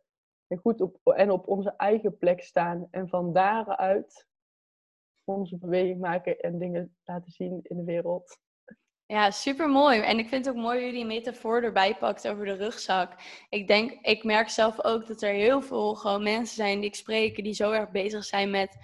[0.48, 2.88] En goed op, en op onze eigen plek staan.
[2.92, 4.28] En van daaruit
[5.26, 8.38] onze beweging maken en dingen laten zien in de wereld.
[9.06, 10.00] Ja, super mooi.
[10.00, 13.22] En ik vind het ook mooi hoe je die metafoor erbij pakt over de rugzak.
[13.50, 16.96] Ik denk, ik merk zelf ook dat er heel veel gewoon mensen zijn die ik
[16.96, 18.78] spreek, die zo erg bezig zijn met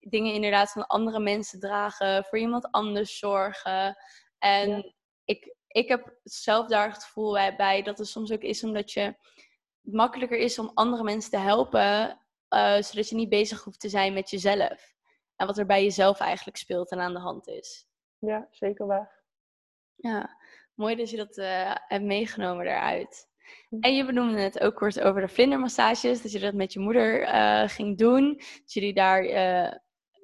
[0.00, 3.96] dingen inderdaad van andere mensen dragen, voor iemand anders zorgen.
[4.38, 4.94] En
[5.24, 9.00] ik, ik heb zelf daar het gevoel bij dat het soms ook is omdat je
[9.00, 12.20] het makkelijker is om andere mensen te helpen,
[12.54, 14.93] uh, zodat je niet bezig hoeft te zijn met jezelf.
[15.36, 17.88] En wat er bij jezelf eigenlijk speelt en aan de hand is.
[18.18, 19.22] Ja, zeker waar.
[19.94, 20.38] Ja,
[20.74, 23.28] mooi dat je dat uh, hebt meegenomen daaruit.
[23.68, 23.76] Hm.
[23.80, 27.22] En je benoemde het ook kort over de vlindermassages, dat je dat met je moeder
[27.22, 28.34] uh, ging doen.
[28.36, 29.72] Dat jullie daar uh,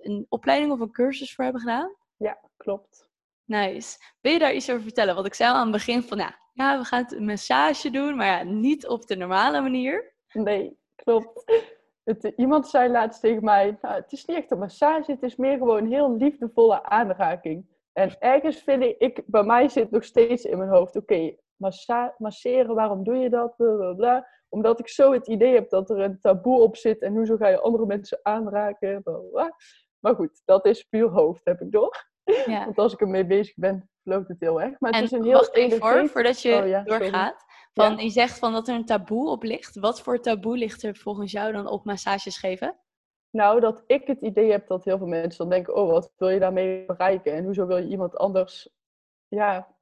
[0.01, 1.97] een opleiding of een cursus voor hebben gedaan?
[2.17, 3.09] Ja, klopt.
[3.45, 3.99] Nice.
[4.21, 5.15] Wil je daar iets over vertellen?
[5.15, 8.17] Want ik zei al aan het begin van, nou, ja, we gaan een massage doen,
[8.17, 10.15] maar ja, niet op de normale manier.
[10.33, 11.45] Nee, klopt.
[12.11, 15.37] Het, iemand zei laatst tegen mij, nou, het is niet echt een massage, het is
[15.37, 17.67] meer gewoon een heel liefdevolle aanraking.
[17.93, 21.35] En ergens vind ik, ik bij mij zit nog steeds in mijn hoofd, oké,
[22.17, 23.57] masseren, waarom doe je dat?
[23.57, 24.27] Blablabla.
[24.49, 27.49] Omdat ik zo het idee heb dat er een taboe op zit en hoezo ga
[27.49, 29.03] je andere mensen aanraken?
[29.03, 29.57] Blablabla.
[29.99, 32.09] Maar goed, dat is puur hoofd, heb ik door.
[32.47, 32.65] Ja.
[32.65, 34.81] Want als ik ermee bezig ben, loopt het heel erg.
[34.81, 37.45] Maar het is een heel wacht even voor, voordat je oh doorgaat.
[37.75, 39.79] Van, Je zegt van dat er een taboe op ligt.
[39.79, 42.79] Wat voor taboe ligt er volgens jou dan op massages geven?
[43.31, 46.29] Nou, dat ik het idee heb dat heel veel mensen dan denken: oh, wat wil
[46.29, 47.33] je daarmee bereiken?
[47.33, 48.69] En hoezo wil je iemand anders,
[49.29, 49.77] ja,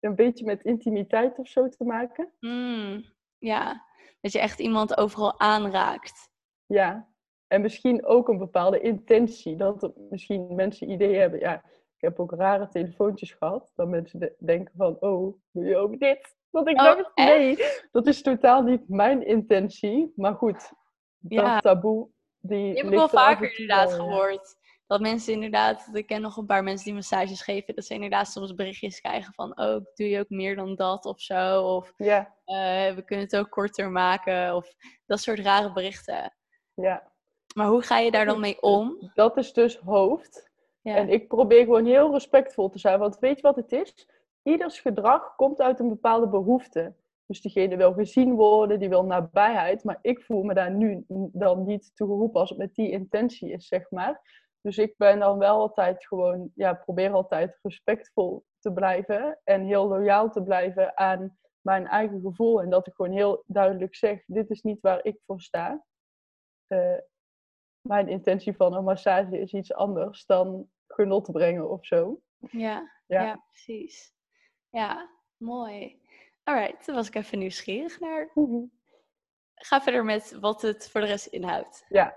[0.00, 2.32] een beetje met intimiteit of zo te maken?
[2.40, 3.04] Mm,
[3.38, 3.84] ja,
[4.20, 6.30] dat je echt iemand overal aanraakt.
[6.66, 7.08] Ja,
[7.46, 9.56] en misschien ook een bepaalde intentie.
[9.56, 11.40] Dat misschien mensen ideeën hebben.
[11.40, 11.54] Ja,
[11.96, 13.72] ik heb ook rare telefoontjes gehad.
[13.74, 16.36] Dat mensen denken van, oh, doe je ook dit?
[16.50, 17.58] Dat ik oh, dacht, nee,
[17.92, 20.12] dat is totaal niet mijn intentie.
[20.16, 20.72] Maar goed,
[21.18, 22.08] dat taboe,
[22.38, 24.56] die Je hebt wel vaker inderdaad gehoord.
[24.86, 28.28] Dat mensen inderdaad, ik ken nog een paar mensen die massages geven, dat ze inderdaad
[28.28, 31.62] soms berichtjes krijgen van, oh, doe je ook meer dan dat of zo.
[31.62, 32.34] Of ja.
[32.46, 34.54] Uh, we kunnen het ook korter maken.
[34.54, 34.74] Of
[35.06, 36.34] dat soort rare berichten.
[36.74, 37.12] Ja.
[37.54, 39.10] Maar hoe ga je daar dan mee om?
[39.14, 40.50] Dat is dus hoofd.
[40.80, 40.94] Ja.
[40.94, 42.98] En ik probeer gewoon heel respectvol te zijn.
[42.98, 44.08] Want weet je wat het is?
[44.48, 46.94] Ieders gedrag komt uit een bepaalde behoefte.
[47.26, 51.64] Dus diegene wil gezien worden, die wil nabijheid, maar ik voel me daar nu dan
[51.64, 54.46] niet toe geroepen als het met die intentie is, zeg maar.
[54.60, 59.88] Dus ik ben dan wel altijd gewoon, ja, probeer altijd respectvol te blijven en heel
[59.88, 62.62] loyaal te blijven aan mijn eigen gevoel.
[62.62, 65.84] En dat ik gewoon heel duidelijk zeg, dit is niet waar ik voor sta.
[66.68, 66.98] Uh,
[67.80, 72.20] mijn intentie van een massage is iets anders dan genot brengen of zo.
[72.50, 73.22] Ja, ja.
[73.22, 74.16] ja precies.
[74.70, 76.00] Ja, mooi.
[76.42, 78.30] Alright, toen was ik even nieuwsgierig naar.
[78.34, 78.64] Mhm.
[79.54, 81.84] Ga verder met wat het voor de rest inhoudt.
[81.88, 82.16] Ja,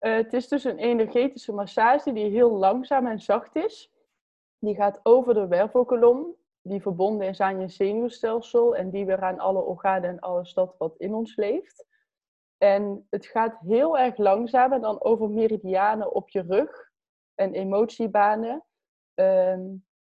[0.00, 3.92] uh, het is dus een energetische massage die heel langzaam en zacht is.
[4.58, 9.38] Die gaat over de wervelkolom, die verbonden is aan je zenuwstelsel en die weer aan
[9.38, 11.86] alle organen en alles dat wat in ons leeft.
[12.58, 16.90] En het gaat heel erg langzaam en dan over meridianen op je rug
[17.34, 18.64] en emotiebanen.
[19.14, 19.66] Ehm,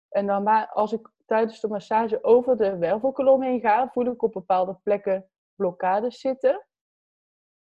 [0.09, 4.23] en dan maar als ik tijdens de massage over de wervelkolom heen ga, voel ik
[4.23, 6.65] op bepaalde plekken blokkades zitten.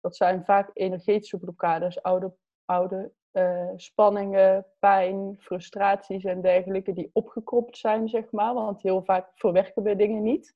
[0.01, 7.79] Dat zijn vaak energetische blokkades, oude, oude uh, spanningen, pijn, frustraties en dergelijke die opgekropt
[7.79, 8.55] zijn, zeg maar.
[8.55, 10.55] Want heel vaak verwerken we dingen niet.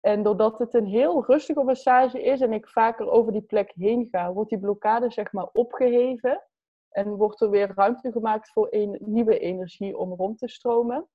[0.00, 4.08] En doordat het een heel rustige massage is en ik vaker over die plek heen
[4.10, 6.42] ga, wordt die blokkade zeg maar opgeheven.
[6.88, 11.08] En wordt er weer ruimte gemaakt voor een nieuwe energie om rond te stromen.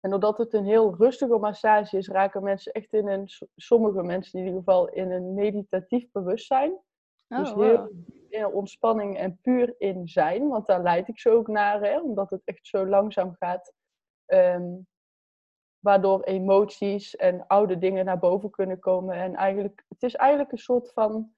[0.00, 4.38] En doordat het een heel rustige massage is, raken mensen echt in een, sommige mensen
[4.38, 6.70] in ieder geval, in een meditatief bewustzijn.
[7.28, 7.90] Oh, dus heel
[8.30, 12.30] in ontspanning en puur in zijn, want daar leid ik ze ook naar, hè, omdat
[12.30, 13.72] het echt zo langzaam gaat.
[14.26, 14.72] Ehm,
[15.78, 19.14] waardoor emoties en oude dingen naar boven kunnen komen.
[19.14, 21.32] En eigenlijk, het is eigenlijk een soort van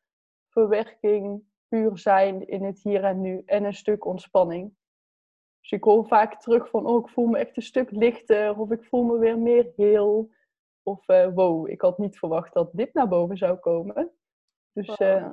[0.49, 4.75] verwerking, puur zijn in het hier en nu en een stuk ontspanning.
[5.63, 8.71] Dus ik hoor vaak terug van, oh, ik voel me echt een stuk lichter, of
[8.71, 10.31] ik voel me weer meer heel.
[10.83, 14.13] Of, uh, wow, ik had niet verwacht dat dit naar boven zou komen.
[14.73, 15.29] Dus uh,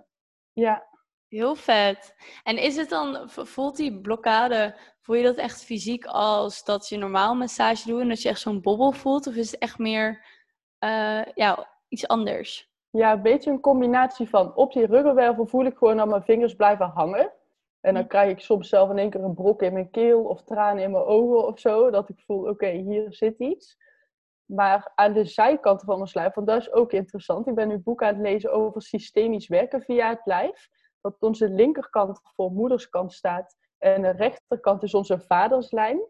[0.54, 0.88] ja.
[1.28, 2.16] Heel vet.
[2.44, 6.98] En is het dan, voelt die blokkade, voel je dat echt fysiek als dat je
[6.98, 9.28] normaal massage doet en dat je echt zo'n bobbel voelt?
[9.28, 10.26] Of is het echt meer
[10.80, 12.72] uh, ja, iets anders?
[12.90, 16.56] Ja, een beetje een combinatie van op die ruggenwervel voel ik gewoon dat mijn vingers
[16.56, 17.34] blijven hangen.
[17.82, 20.44] En dan krijg ik soms zelf in één keer een brok in mijn keel of
[20.44, 21.90] tranen in mijn ogen of zo.
[21.90, 23.78] Dat ik voel, oké, hier zit iets.
[24.46, 27.48] Maar aan de zijkanten van mijn lijf, want dat is ook interessant.
[27.48, 30.70] Ik ben nu een boek aan het lezen over systemisch werken via het lijf.
[31.02, 36.02] Dat onze linkerkant voor moederskant staat en de rechterkant is onze vaderslijn.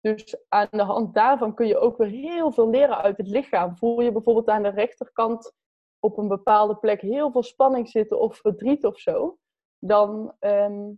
[0.00, 3.76] Dus aan de hand daarvan kun je ook weer heel veel leren uit het lichaam.
[3.76, 5.52] Voel je bijvoorbeeld aan de rechterkant
[5.98, 9.38] op een bepaalde plek heel veel spanning zitten of verdriet of zo,
[9.78, 10.92] dan ehm,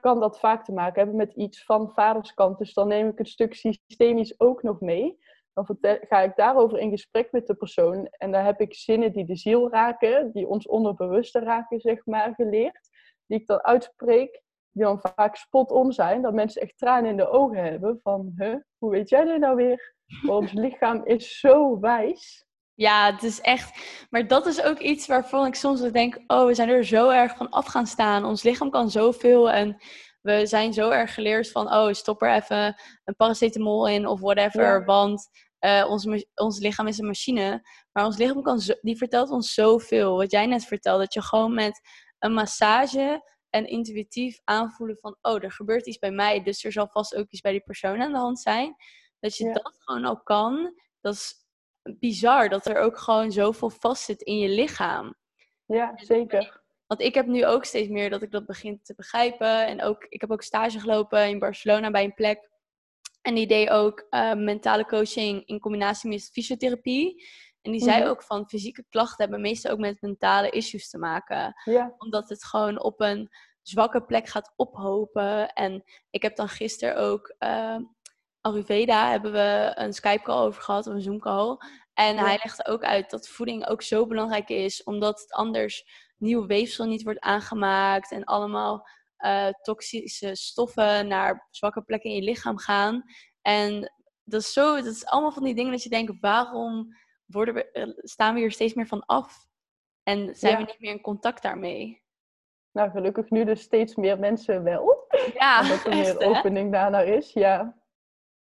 [0.00, 2.58] kan dat vaak te maken hebben met iets van vaderskant.
[2.58, 5.18] Dus dan neem ik een stuk systemisch ook nog mee.
[5.52, 8.06] Dan ga ik daarover in gesprek met de persoon.
[8.10, 12.34] En daar heb ik zinnen die de ziel raken, die ons onderbewuste raken, zeg maar,
[12.34, 12.88] geleerd.
[13.26, 16.22] Die ik dan uitspreek, die dan vaak spot on zijn.
[16.22, 19.56] Dat mensen echt tranen in de ogen hebben van, huh, hoe weet jij dit nou
[19.56, 19.98] weer?
[20.26, 22.46] ons lichaam is zo wijs.
[22.80, 23.80] Ja, het is echt.
[24.10, 27.36] Maar dat is ook iets waarvan ik soms denk: oh, we zijn er zo erg
[27.36, 28.24] van af gaan staan.
[28.24, 29.50] Ons lichaam kan zoveel.
[29.50, 29.82] En
[30.20, 34.84] we zijn zo erg geleerd van: oh, stop er even een paracetamol in of whatever.
[34.84, 35.28] Want
[35.60, 37.68] uh, ons, ons lichaam is een machine.
[37.92, 40.16] Maar ons lichaam kan zo, die vertelt ons zoveel.
[40.16, 41.80] Wat jij net vertelde, dat je gewoon met
[42.18, 46.42] een massage en intuïtief aanvoelen van: oh, er gebeurt iets bij mij.
[46.42, 48.76] Dus er zal vast ook iets bij die persoon aan de hand zijn.
[49.18, 50.74] Dat je dat gewoon al kan.
[51.00, 51.40] Dat is
[51.82, 55.14] bizar dat er ook gewoon zoveel vast zit in je lichaam.
[55.66, 56.62] Ja, zeker.
[56.86, 59.66] Want ik heb nu ook steeds meer dat ik dat begin te begrijpen.
[59.66, 62.48] En ook, ik heb ook stage gelopen in Barcelona bij een plek.
[63.22, 67.24] En die deed ook uh, mentale coaching in combinatie met fysiotherapie.
[67.62, 68.08] En die zei mhm.
[68.08, 71.54] ook van fysieke klachten hebben meestal ook met mentale issues te maken.
[71.64, 71.94] Ja.
[71.98, 73.30] Omdat het gewoon op een
[73.62, 75.52] zwakke plek gaat ophopen.
[75.52, 77.76] En ik heb dan gisteren ook uh,
[78.40, 81.56] Ayurveda hebben we een Skype call over gehad, of een Zoom call.
[81.94, 85.84] En hij legde ook uit dat voeding ook zo belangrijk is, omdat het anders
[86.16, 92.22] nieuw weefsel niet wordt aangemaakt en allemaal uh, toxische stoffen naar zwakke plekken in je
[92.22, 93.02] lichaam gaan.
[93.42, 93.92] En
[94.24, 97.70] dat is, zo, dat is allemaal van die dingen dat je denkt, waarom worden we,
[97.70, 99.46] eh, staan we hier steeds meer van af?
[100.02, 102.02] En zijn we niet meer in contact daarmee?
[102.72, 105.06] Nou, gelukkig nu dus steeds meer mensen wel.
[105.34, 107.79] Ja, dat er meer opening daarnaar is, ja.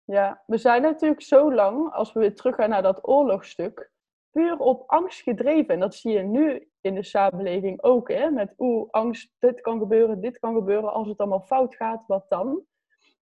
[0.07, 3.91] Ja, we zijn natuurlijk zo lang, als we weer teruggaan naar dat oorlogstuk,
[4.31, 5.73] puur op angst gedreven.
[5.73, 8.29] En dat zie je nu in de samenleving ook, hè?
[8.29, 10.93] met oeh, angst, dit kan gebeuren, dit kan gebeuren.
[10.93, 12.61] Als het allemaal fout gaat, wat dan?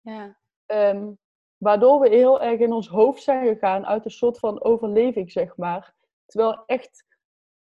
[0.00, 0.36] Ja.
[0.66, 1.12] Ehm,
[1.56, 5.56] waardoor we heel erg in ons hoofd zijn gegaan uit een soort van overleving, zeg
[5.56, 5.94] maar.
[6.26, 7.04] Terwijl echt,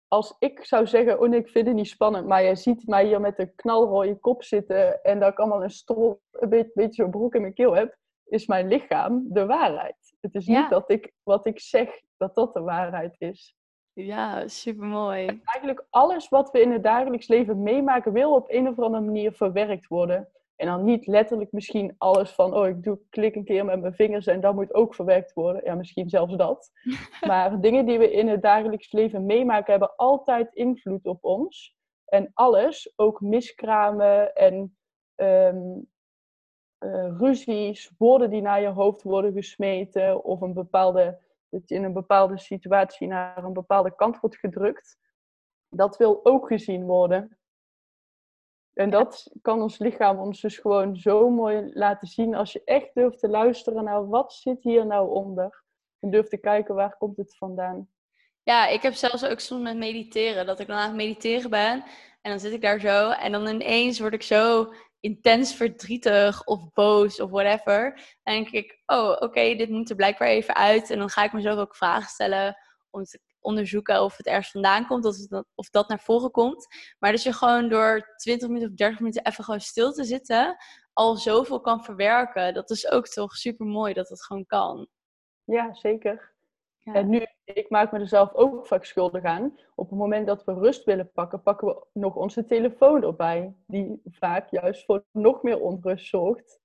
[0.07, 3.05] als ik zou zeggen, oh nee, ik vind het niet spannend, maar jij ziet mij
[3.05, 7.01] hier met een knalrode kop zitten en dat ik allemaal een strot, een beetje, beetje
[7.01, 7.97] zo'n broek in mijn keel heb,
[8.29, 10.15] is mijn lichaam de waarheid.
[10.21, 13.55] Het is niet dat ik wat ik zeg, dat dat de waarheid is.
[13.93, 15.41] Ja, supermooi.
[15.43, 19.31] eigenlijk alles wat we in het dagelijks leven meemaken, wil op een of andere manier
[19.31, 20.29] verwerkt worden.
[20.55, 23.93] En dan niet letterlijk misschien alles van, oh, ik doe, klik een keer met mijn
[23.93, 25.61] vingers en dat moet ook verwerkt worden.
[25.63, 26.71] Ja, misschien zelfs dat.
[27.27, 31.75] maar dingen die we in het dagelijks leven meemaken, hebben altijd invloed op ons.
[32.05, 34.77] En alles, ook miskramen en
[35.15, 35.87] um,
[36.79, 41.83] uh, ruzies, woorden die naar je hoofd worden gesmeten of een bepaalde, dat je in
[41.83, 44.97] een bepaalde situatie naar een bepaalde kant wordt gedrukt.
[45.69, 47.37] dat wil ook gezien worden.
[48.73, 52.93] En dat kan ons lichaam ons dus gewoon zo mooi laten zien als je echt
[52.93, 55.63] durft te luisteren naar wat zit hier nou onder.
[55.99, 57.89] En durft te kijken waar komt het vandaan.
[58.43, 61.83] Ja, ik heb zelfs ook soms met mediteren, dat ik dan aan het mediteren ben
[62.21, 66.73] en dan zit ik daar zo en dan ineens word ik zo intens verdrietig of
[66.73, 67.93] boos of whatever.
[68.23, 70.89] Dan denk ik, oh oké, dit moet er blijkbaar even uit.
[70.89, 72.57] En dan ga ik mezelf ook vragen stellen
[72.89, 76.67] om te onderzoeken of het ergens vandaan komt, of dat, of dat naar voren komt.
[76.99, 80.57] Maar dat je gewoon door 20 minuten of 30 minuten even gewoon stil te zitten,
[80.93, 82.53] al zoveel kan verwerken.
[82.53, 84.87] Dat is ook toch super mooi dat het gewoon kan.
[85.43, 86.35] Ja, zeker.
[86.93, 89.57] En nu, ik maak me er zelf ook vaak schuldig aan.
[89.75, 93.53] Op het moment dat we rust willen pakken, pakken we nog onze telefoon erbij.
[93.67, 96.59] Die vaak juist voor nog meer onrust zorgt.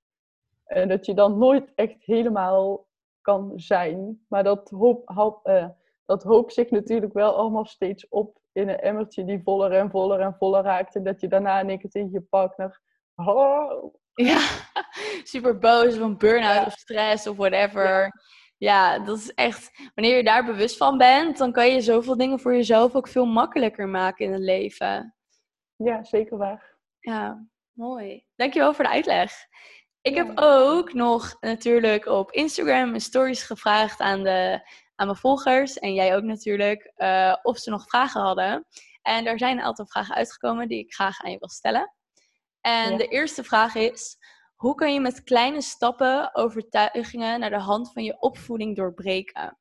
[0.65, 2.87] En dat je dan nooit echt helemaal
[3.21, 4.25] kan zijn.
[4.29, 5.69] Maar dat, hoop, hoop, uh,
[6.05, 10.21] dat hoopt zich natuurlijk wel allemaal steeds op in een emmertje die voller en voller
[10.21, 10.95] en voller raakt.
[10.95, 12.81] En dat je daarna in één keer tegen je partner...
[13.15, 13.95] Oh.
[14.15, 14.41] Ja,
[15.33, 18.03] super boos een burn-out of stress of whatever.
[18.05, 18.11] Ja,
[19.05, 22.55] dat is echt, wanneer je daar bewust van bent, dan kan je zoveel dingen voor
[22.55, 25.15] jezelf ook veel makkelijker maken in het leven.
[25.77, 26.79] Ja, zeker waar.
[26.99, 28.25] Ja, mooi.
[28.37, 29.33] Dankjewel voor de uitleg.
[30.01, 35.95] Ik heb ook nog natuurlijk op Instagram stories gevraagd aan, de, aan mijn volgers en
[35.95, 38.67] jij ook natuurlijk, uh, of ze nog vragen hadden.
[39.03, 41.95] En daar zijn een aantal vragen uitgekomen die ik graag aan je wil stellen.
[42.61, 44.17] En de eerste vraag is:
[44.63, 49.59] hoe kun je met kleine stappen overtuigingen naar de hand van je opvoeding doorbreken?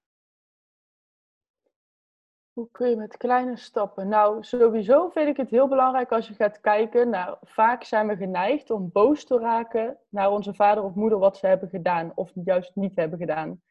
[2.54, 4.08] Hoe kun je met kleine stappen?
[4.08, 7.10] Nou, sowieso vind ik het heel belangrijk als je gaat kijken.
[7.10, 11.38] Nou, vaak zijn we geneigd om boos te raken naar onze vader of moeder wat
[11.38, 13.62] ze hebben gedaan of juist niet hebben gedaan.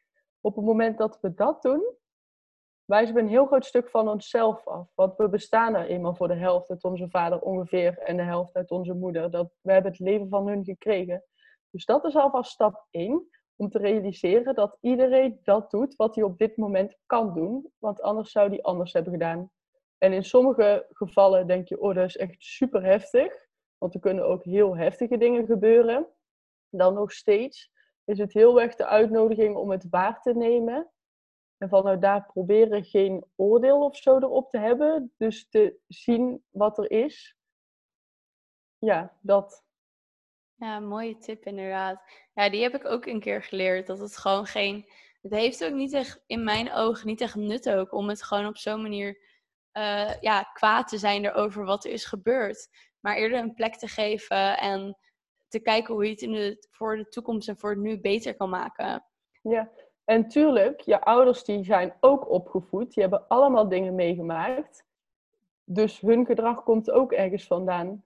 [0.40, 1.94] Op het moment dat we dat doen,
[2.90, 4.92] wijzen we een heel groot stuk van onszelf af.
[4.94, 8.54] Want we bestaan er eenmaal voor de helft uit onze vader ongeveer en de helft
[8.54, 9.30] uit onze moeder.
[9.30, 11.24] Dat, we hebben het leven van hun gekregen.
[11.70, 13.28] Dus dat is alvast stap 1.
[13.56, 17.72] Om te realiseren dat iedereen dat doet wat hij op dit moment kan doen.
[17.78, 19.50] Want anders zou hij anders hebben gedaan.
[19.98, 23.46] En in sommige gevallen denk je, oh dat is echt super heftig.
[23.78, 26.06] Want er kunnen ook heel heftige dingen gebeuren.
[26.70, 27.72] Dan nog steeds
[28.04, 30.90] is het heel erg de uitnodiging om het waar te nemen
[31.60, 35.12] en vanuit daar proberen geen oordeel of zo erop te hebben.
[35.16, 37.36] Dus te zien wat er is.
[38.78, 39.64] Ja, dat.
[40.54, 42.02] Ja, mooie tip inderdaad.
[42.34, 43.86] Ja, die heb ik ook een keer geleerd.
[43.86, 44.90] Dat het gewoon geen.
[45.22, 48.46] Het heeft ook niet echt, in mijn ogen, niet echt nut ook om het gewoon
[48.46, 49.18] op zo'n manier
[49.72, 52.68] uh, ja, kwaad te zijn erover wat er is gebeurd.
[53.00, 54.98] Maar eerder een plek te geven en
[55.48, 58.36] te kijken hoe je het in de, voor de toekomst en voor het nu beter
[58.36, 59.04] kan maken.
[59.42, 59.70] Ja,
[60.04, 62.94] en tuurlijk, je ouders die zijn ook opgevoed.
[62.94, 64.84] Die hebben allemaal dingen meegemaakt.
[65.64, 68.04] Dus hun gedrag komt ook ergens vandaan.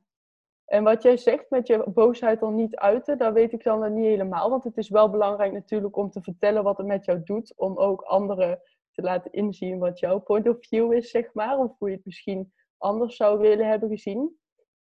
[0.65, 4.05] En wat jij zegt met je boosheid dan niet uiten, dat weet ik dan niet
[4.05, 4.51] helemaal.
[4.51, 7.53] Want het is wel belangrijk natuurlijk om te vertellen wat het met jou doet.
[7.57, 8.61] Om ook anderen
[8.93, 11.59] te laten inzien wat jouw point of view is, zeg maar.
[11.59, 14.39] Of hoe je het misschien anders zou willen hebben gezien.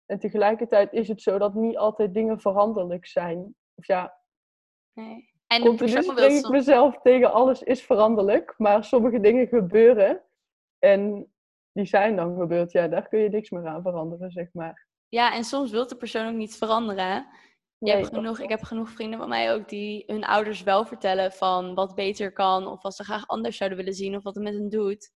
[0.06, 3.56] En tegelijkertijd is het zo dat niet altijd dingen veranderlijk zijn.
[3.76, 4.18] Of ja,
[4.94, 5.39] nee.
[5.50, 10.22] En persoon wil ik mezelf tegen alles is veranderlijk, maar sommige dingen gebeuren
[10.80, 11.32] en
[11.72, 12.72] die zijn dan gebeurd.
[12.72, 14.88] Ja, daar kun je niks meer aan veranderen, zeg maar.
[15.08, 17.28] Ja, en soms wil de persoon ook niet veranderen.
[17.78, 21.32] Je hebt genoeg, ik heb genoeg vrienden van mij ook die hun ouders wel vertellen
[21.32, 24.44] van wat beter kan of wat ze graag anders zouden willen zien of wat het
[24.44, 25.12] met hen doet.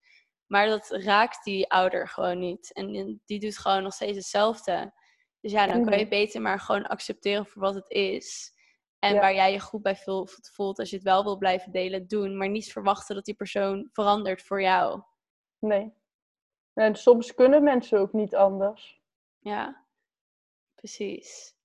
[0.47, 2.73] Maar dat raakt die ouder gewoon niet.
[2.73, 4.93] En die doet gewoon nog steeds hetzelfde.
[5.39, 8.51] Dus ja, dan kan je beter maar gewoon accepteren voor wat het is.
[9.03, 9.95] En waar jij je goed bij
[10.51, 12.37] voelt, als je het wel wil blijven delen, doen.
[12.37, 15.01] Maar niet verwachten dat die persoon verandert voor jou.
[15.59, 15.93] Nee.
[16.73, 19.01] En soms kunnen mensen ook niet anders.
[19.39, 19.85] Ja,
[20.75, 21.55] precies.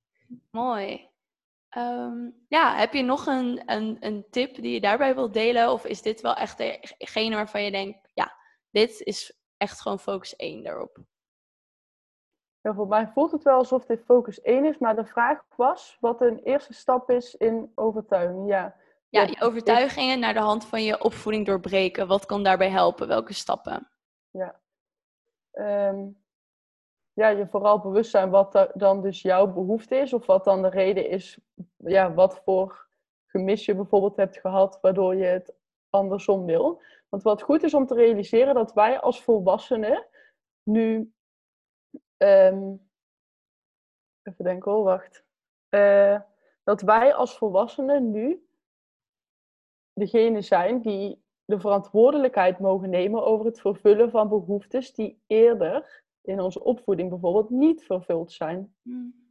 [0.51, 1.09] Mooi.
[1.69, 5.73] Ehm, ja, heb je nog een, een, een tip die je daarbij wilt delen?
[5.73, 8.37] Of is dit wel echt degene waarvan je denkt, ja,
[8.71, 10.99] dit is echt gewoon focus 1 daarop?
[12.69, 15.97] Ja, voor mij voelt het wel alsof dit focus 1 is, maar de vraag was
[16.01, 18.49] wat een eerste stap is in overtuiging.
[18.49, 18.75] Ja,
[19.09, 22.07] ja je overtuigingen naar de hand van je opvoeding doorbreken.
[22.07, 23.09] Wat kan daarbij helpen?
[23.09, 23.89] Welke stappen?
[24.31, 24.61] Ja,
[25.53, 26.19] um,
[27.13, 30.69] ja je vooral bewust zijn wat dan dus jouw behoefte is, of wat dan de
[30.69, 31.39] reden is,
[31.77, 32.87] ja, wat voor
[33.27, 35.55] gemis je bijvoorbeeld hebt gehad, waardoor je het
[35.91, 36.83] andersom wil.
[37.09, 40.07] Want wat goed is om te realiseren dat wij als volwassenen
[40.63, 41.13] nu
[42.19, 42.89] Um,
[44.23, 45.25] even denken hoor, wacht.
[45.71, 46.21] Uh,
[46.63, 48.47] dat wij als volwassenen nu
[49.93, 56.41] degene zijn die de verantwoordelijkheid mogen nemen over het vervullen van behoeftes die eerder in
[56.41, 58.75] onze opvoeding bijvoorbeeld niet vervuld zijn.
[58.83, 59.28] Mm.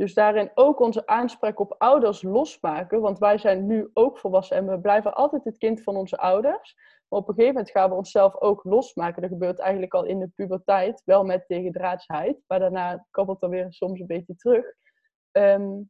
[0.00, 4.66] Dus daarin ook onze aanspraak op ouders losmaken, want wij zijn nu ook volwassen en
[4.66, 6.74] we blijven altijd het kind van onze ouders.
[7.08, 9.22] Maar op een gegeven moment gaan we onszelf ook losmaken.
[9.22, 13.66] Dat gebeurt eigenlijk al in de puberteit, wel met tegendraadsheid, maar daarna kabbelt dan weer
[13.72, 14.66] soms een beetje terug.
[15.30, 15.80] Ehm,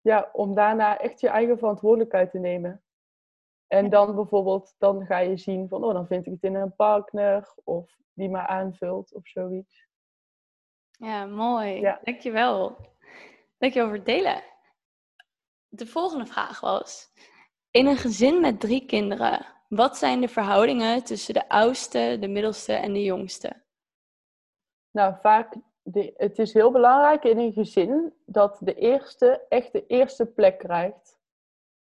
[0.00, 2.82] ja, om daarna echt je eigen verantwoordelijkheid te nemen.
[3.66, 6.76] En dan bijvoorbeeld, dan ga je zien van, oh, dan vind ik het in een
[6.76, 9.88] partner of die me aanvult of zoiets.
[10.90, 11.80] Ja, mooi.
[11.80, 12.00] Ja.
[12.02, 12.90] Dankjewel.
[13.62, 14.42] Dankjewel voor het delen.
[15.68, 17.12] De volgende vraag was:
[17.70, 22.72] In een gezin met drie kinderen, wat zijn de verhoudingen tussen de oudste, de middelste
[22.72, 23.62] en de jongste?
[24.90, 29.86] Nou, vaak, de, het is heel belangrijk in een gezin dat de eerste echt de
[29.86, 31.18] eerste plek krijgt.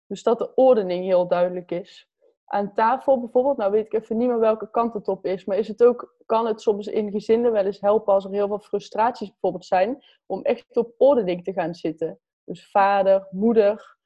[0.07, 2.10] Dus dat de ordening heel duidelijk is.
[2.53, 5.57] Aan tafel bijvoorbeeld, nou weet ik even niet meer welke kant het op is, maar
[5.57, 8.59] is het ook, kan het soms in gezinnen wel eens helpen als er heel veel
[8.59, 12.21] frustraties bijvoorbeeld zijn, om echt op ordening te gaan zitten.
[12.45, 13.97] Dus vader, moeder,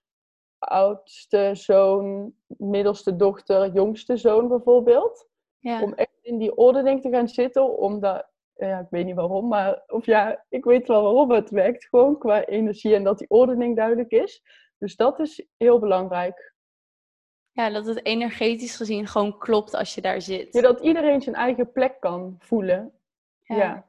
[0.58, 5.28] oudste zoon, middelste dochter, jongste zoon bijvoorbeeld.
[5.58, 5.82] Ja.
[5.82, 9.82] Om echt in die ordening te gaan zitten, omdat, ja, ik weet niet waarom, maar,
[9.86, 13.76] of ja, ik weet wel waarom het werkt gewoon qua energie en dat die ordening
[13.76, 14.42] duidelijk is.
[14.78, 16.53] Dus dat is heel belangrijk.
[17.54, 20.52] Ja, dat het energetisch gezien gewoon klopt als je daar zit.
[20.52, 22.92] Ja, dat iedereen zijn eigen plek kan voelen.
[23.42, 23.86] Ja.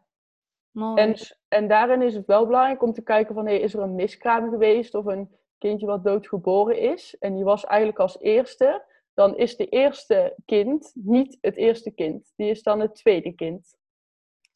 [0.71, 1.01] Mooi.
[1.01, 1.15] En,
[1.47, 4.49] en daarin is het wel belangrijk om te kijken van, hey, is er een miskraam
[4.49, 9.55] geweest of een kindje wat doodgeboren is en die was eigenlijk als eerste, dan is
[9.55, 12.33] de eerste kind niet het eerste kind.
[12.35, 13.77] Die is dan het tweede kind.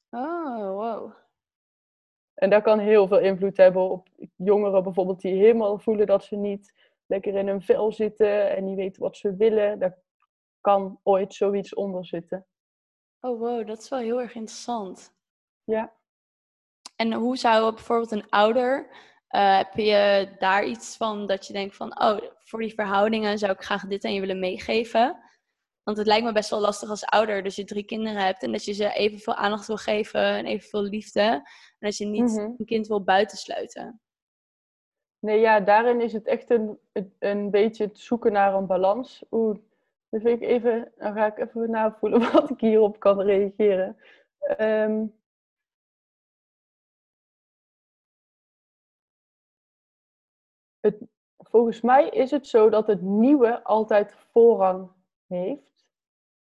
[0.09, 1.13] Oh, wow.
[2.33, 6.35] En dat kan heel veel invloed hebben op jongeren bijvoorbeeld die helemaal voelen dat ze
[6.35, 9.79] niet lekker in hun vel zitten en niet weten wat ze willen.
[9.79, 9.97] Daar
[10.61, 12.45] kan ooit zoiets onder zitten.
[13.19, 15.13] Oh, wow, dat is wel heel erg interessant.
[15.63, 15.93] Ja.
[16.95, 18.89] En hoe zou bijvoorbeeld een ouder,
[19.27, 23.51] eh, heb je daar iets van dat je denkt van, oh, voor die verhoudingen zou
[23.51, 25.17] ik graag dit aan je willen meegeven?
[25.83, 28.51] Want het lijkt me best wel lastig als ouder, dus je drie kinderen hebt en
[28.51, 31.21] dat je ze evenveel aandacht wil geven en evenveel liefde.
[31.21, 31.43] En
[31.79, 32.39] dat je niet Mhm.
[32.39, 34.01] een kind wil buitensluiten.
[35.19, 36.79] Nee, ja, daarin is het echt een,
[37.19, 39.23] een- beetje het zoeken naar een balans.
[39.31, 39.57] Oeh,
[40.09, 43.97] dan vind ik even, dan ga ik even navoelen wat ik hierop kan reageren.
[44.39, 45.05] Ehm,
[50.79, 50.97] het,
[51.37, 54.89] volgens mij is het zo dat het nieuwe altijd voorrang
[55.27, 55.68] heeft.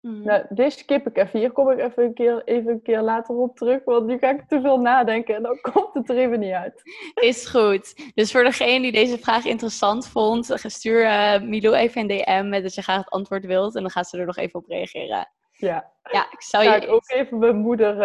[0.04, 0.24] Mhm.
[0.24, 1.40] Nou, dit skip ik even.
[1.40, 4.30] Hier kom ik even een, keer, even een keer later op terug, want nu ga
[4.30, 6.82] ik te veel nadenken en dan komt het er even niet uit.
[7.14, 8.12] Is goed.
[8.16, 12.64] Dus voor degene die deze vraag interessant vond, stuur eh Milou even een DM met
[12.64, 13.76] dat je graag het antwoord wilt.
[13.76, 15.28] En dan gaat ze er nog even op reageren.
[15.52, 15.92] Ja.
[16.12, 16.82] Ja, ik zou ga je...
[16.82, 18.00] ik ook even mijn moeder,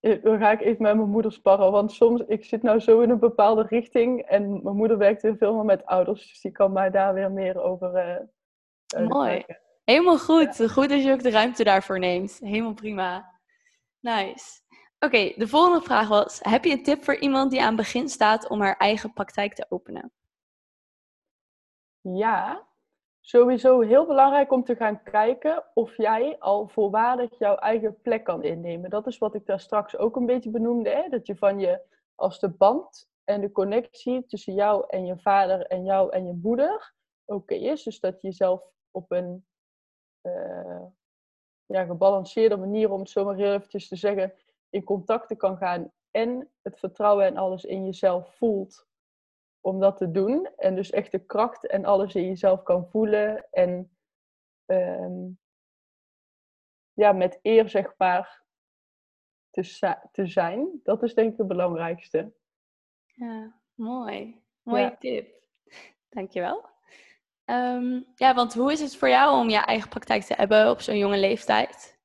[0.00, 1.70] eh, dan ga ik even met mijn moeder sparren.
[1.70, 4.22] Want soms, ik zit nou zo in een bepaalde richting.
[4.22, 6.28] En mijn moeder werkt heel veel meer met ouders.
[6.28, 7.92] Dus die kan mij daar weer meer over
[8.86, 9.44] duidelijk Mooi.
[9.84, 10.70] Helemaal goed.
[10.70, 12.38] Goed dat je ook de ruimte daarvoor neemt.
[12.38, 13.40] Helemaal prima.
[14.00, 14.60] Nice.
[14.98, 18.08] Oké, de volgende vraag was: heb je een tip voor iemand die aan het begin
[18.08, 20.12] staat om haar eigen praktijk te openen?
[22.00, 22.66] Ja,
[23.20, 28.42] sowieso heel belangrijk om te gaan kijken of jij al volwaardig jouw eigen plek kan
[28.42, 28.90] innemen.
[28.90, 30.90] Dat is wat ik daar straks ook een beetje benoemde.
[30.90, 31.08] Hè?
[31.08, 31.80] Dat je van je,
[32.14, 36.38] als de band en de connectie tussen jou en je vader en jou en je
[36.42, 37.82] moeder oké is.
[37.82, 39.46] Dus dat je jezelf op een
[40.22, 40.82] eh,
[41.66, 44.34] ja, gebalanceerde manier, om het zo maar heel eventjes te zeggen,
[44.70, 45.92] in contacten kan gaan.
[46.10, 48.86] En het vertrouwen en alles in jezelf voelt
[49.60, 50.46] om dat te doen.
[50.56, 53.48] En dus echt de kracht en alles in jezelf kan voelen.
[53.50, 53.96] En
[54.66, 55.30] ehm,
[56.92, 58.42] ja, met eer zeg maar
[59.50, 60.80] te, zijn.
[60.82, 62.32] Dat is denk ik het belangrijkste.
[63.06, 64.42] Ja, mooi.
[64.62, 64.96] Mooie Ja.
[64.96, 65.42] tip.
[66.08, 66.64] Dankjewel.
[67.52, 70.80] Ehm ja, want hoe is het voor jou om je eigen praktijk te hebben op
[70.80, 72.00] zo'n jonge leeftijd?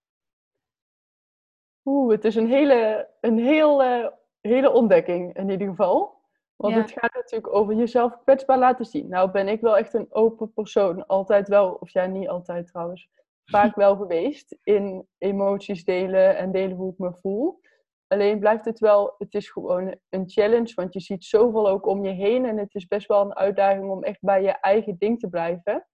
[1.85, 3.81] Oeh, het is een hele, een heel,
[4.41, 6.15] hele ontdekking in ieder geval.
[6.55, 6.81] Want Ja.
[6.81, 9.07] het gaat natuurlijk over jezelf kwetsbaar laten zien.
[9.09, 11.05] Nou ben ik wel echt een open persoon.
[11.05, 13.09] Altijd wel, of ja, niet altijd trouwens.
[13.45, 17.59] Vaak wel geweest in emoties delen en delen hoe ik me voel.
[18.07, 20.73] Alleen blijft het wel, het is gewoon een challenge.
[20.75, 22.45] Want je ziet zoveel ook om je heen.
[22.45, 25.87] En het is best wel een uitdaging om echt bij je eigen ding te blijven.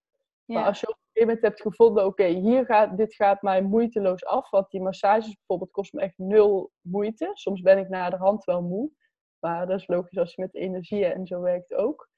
[0.46, 3.62] Maar als je op een gegeven moment hebt gevonden, oké, hier gaat, dit gaat mij
[3.62, 4.50] moeiteloos af.
[4.50, 7.30] Want die massages bijvoorbeeld kost me echt nul moeite.
[7.34, 8.92] Soms ben ik na de hand wel moe.
[9.40, 12.10] Maar dat is logisch als je met energieën en zo werkt ook.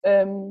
[0.00, 0.50] Ehm,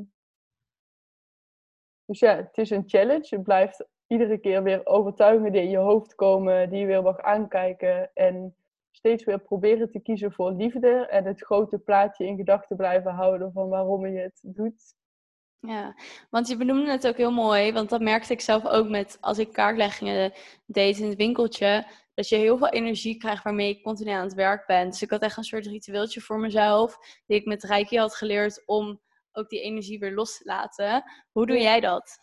[2.05, 3.25] Dus ja, het is een challenge.
[3.29, 7.19] Je blijft iedere keer weer overtuigingen die in je hoofd komen, die je weer mag
[7.19, 8.11] aankijken.
[8.13, 8.55] En
[8.95, 13.51] steeds weer proberen te kiezen voor liefde en het grote plaatje in gedachten blijven houden
[13.51, 14.95] van waarom je het doet.
[15.59, 15.95] Ja,
[16.29, 19.37] want je benoemde het ook heel mooi, want dat merkte ik zelf ook met als
[19.37, 20.33] ik kaartleggingen
[20.65, 24.33] deed in het winkeltje, dat je heel veel energie krijgt waarmee ik continu aan het
[24.33, 24.89] werk ben.
[24.89, 28.63] Dus ik had echt een soort ritueeltje voor mezelf, die ik met Reiki had geleerd
[28.65, 31.03] om ook die energie weer los te laten.
[31.31, 32.19] Hoe doe jij dat?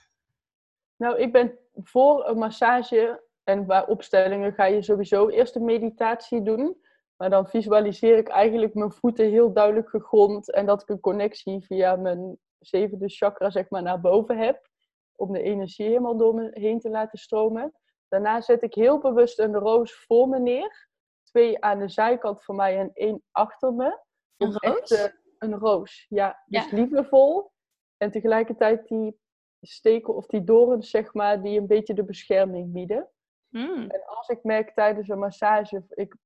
[0.96, 6.42] Nou, ik ben voor een massage en bij opstellingen ga je sowieso eerst een meditatie
[6.42, 6.80] doen.
[7.16, 11.64] Maar dan visualiseer ik eigenlijk mijn voeten heel duidelijk gegrond en dat ik een connectie
[11.64, 14.68] via mijn zevende chakra zeg maar naar boven heb.
[15.16, 17.72] Om de energie helemaal door me heen te laten stromen.
[18.08, 20.88] Daarna zet ik heel bewust een roos voor me neer.
[21.22, 23.98] Twee aan de zijkant van mij en één achter me.
[24.36, 24.90] Een roos?
[24.90, 26.42] Echt, een roos, ja.
[26.46, 27.50] Dus liefdevol.
[27.96, 29.18] En tegelijkertijd die
[29.60, 33.08] steken of die dorens, zeg maar, die een beetje de bescherming bieden.
[33.50, 33.90] Hmm.
[33.90, 36.16] En als ik merk tijdens een massage ik,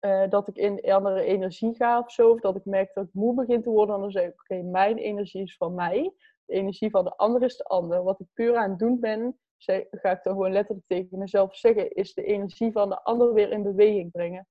[0.00, 3.12] uh, dat ik in andere energie ga of zo, of dat ik merk dat ik
[3.12, 6.12] moe begin te worden, dan zeg ik: Oké, mijn energie is van mij.
[6.44, 8.02] De energie van de ander is de ander.
[8.02, 11.56] Wat ik puur aan het doen ben, zeg, ga ik dan gewoon letterlijk tegen mezelf
[11.56, 14.46] zeggen, is de energie van de ander weer in beweging brengen.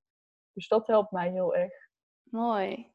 [0.53, 1.73] Dus dat helpt mij heel erg.
[2.23, 2.91] Mooi.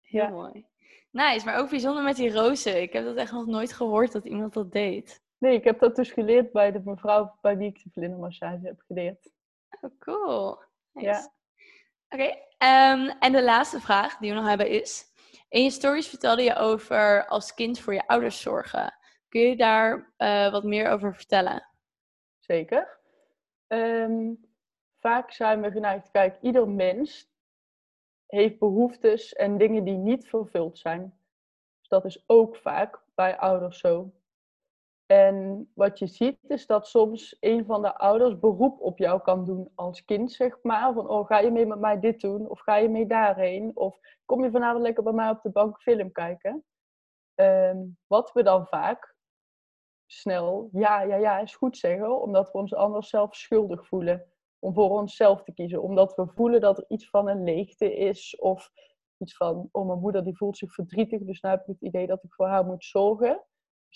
[0.00, 0.66] Heel mooi.
[1.10, 2.82] Nice, maar ook bijzonder met die rozen.
[2.82, 5.23] Ik heb dat echt nog nooit gehoord dat iemand dat deed.
[5.44, 8.80] Nee, ik heb dat dus geleerd bij de mevrouw bij wie ik de vlindermassage heb
[8.86, 9.30] geleerd.
[9.80, 10.58] Oh, cool.
[10.92, 11.08] Nice.
[11.08, 11.32] Ja.
[12.08, 15.12] Oké, ehm, en de laatste vraag die we nog hebben is...
[15.48, 18.94] In je stories vertelde je over als kind voor je ouders zorgen.
[19.28, 21.68] Kun je daar uh, wat meer over vertellen?
[22.38, 23.00] Zeker.
[23.68, 24.46] Um,
[25.00, 27.30] vaak zijn we geneigd, kijk, ieder mens
[28.26, 31.18] heeft behoeftes en dingen die niet vervuld zijn.
[31.78, 34.12] Dus dat is ook vaak bij ouders zo.
[35.14, 39.44] En wat je ziet is dat soms een van de ouders beroep op jou kan
[39.44, 40.92] doen als kind, zeg maar.
[40.92, 42.48] Van, oh, ga je mee met mij dit doen?
[42.48, 43.76] Of ga je mee daarheen?
[43.76, 46.64] Of kom je vanavond lekker bij mij op de bank film kijken?
[47.34, 49.16] Um, wat we dan vaak
[50.06, 54.26] snel ja, ja, ja is goed zeggen, omdat we ons anders zelf schuldig voelen.
[54.58, 55.82] Om voor onszelf te kiezen.
[55.82, 58.36] Omdat we voelen dat er iets van een leegte is.
[58.40, 58.70] Of
[59.18, 62.06] iets van, oh, mijn moeder die voelt zich verdrietig, dus nu heb ik het idee
[62.06, 63.44] dat ik voor haar moet zorgen.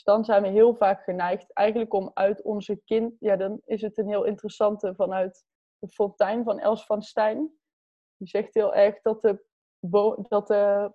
[0.04, 3.98] Dan zijn we heel vaak geneigd eigenlijk om uit onze kind, ja, dan is het
[3.98, 5.44] een heel interessante vanuit
[5.78, 7.50] de fontein van Els van Stijn.
[8.16, 9.44] Die zegt heel erg dat de,
[10.28, 10.92] dat de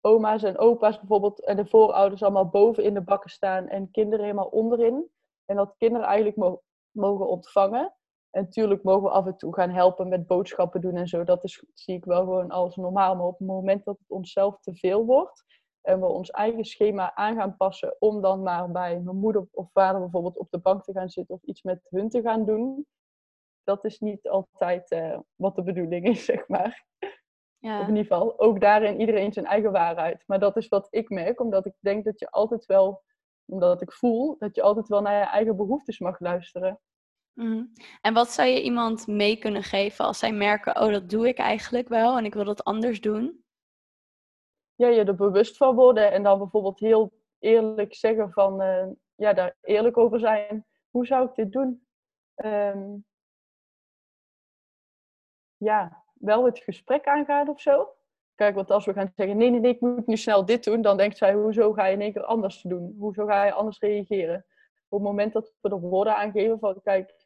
[0.00, 4.24] oma's en opa's bijvoorbeeld en de voorouders allemaal boven in de bakken staan en kinderen
[4.24, 5.10] helemaal onderin.
[5.44, 7.94] En dat kinderen eigenlijk mogen ontvangen.
[8.30, 11.24] En natuurlijk mogen we af en toe gaan helpen met boodschappen doen en zo.
[11.24, 13.16] Dat is, zie ik wel gewoon als normaal.
[13.16, 15.44] Maar op het moment dat het onszelf te veel wordt,
[15.84, 19.70] en we ons eigen schema aan gaan passen om dan maar bij mijn moeder of
[19.72, 22.86] vader bijvoorbeeld op de bank te gaan zitten of iets met hun te gaan doen.
[23.62, 26.86] Dat is niet altijd uh, wat de bedoeling is, zeg maar.
[27.58, 27.80] Ja.
[27.80, 30.22] Of in ieder geval, ook daarin iedereen zijn eigen waarheid.
[30.26, 33.02] Maar dat is wat ik merk, omdat ik denk dat je altijd wel,
[33.44, 36.80] omdat ik voel, dat je altijd wel naar je eigen behoeftes mag luisteren.
[37.32, 37.72] Mm.
[38.00, 41.38] En wat zou je iemand mee kunnen geven als zij merken, oh dat doe ik
[41.38, 43.43] eigenlijk wel en ik wil dat anders doen?
[44.74, 49.32] Ja, je er bewust van worden en dan bijvoorbeeld heel eerlijk zeggen van, uh, ja,
[49.32, 50.66] daar eerlijk over zijn.
[50.90, 51.86] Hoe zou ik dit doen?
[52.44, 53.04] Um,
[55.56, 57.94] ja, wel het gesprek aangaan of zo.
[58.34, 60.82] Kijk, want als we gaan zeggen, nee, nee, nee, ik moet nu snel dit doen,
[60.82, 62.94] dan denkt zij, hoezo ga je in keer anders doen?
[62.98, 64.46] Hoezo ga je anders reageren?
[64.88, 67.23] Op het moment dat we er woorden aangeven van, kijk,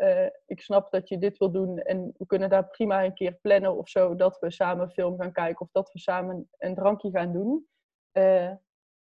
[0.00, 3.32] uh, ik snap dat je dit wil doen en we kunnen daar prima een keer
[3.32, 6.74] plannen of zo, dat we samen een film gaan kijken of dat we samen een
[6.74, 7.66] drankje gaan doen.
[8.12, 8.52] Uh,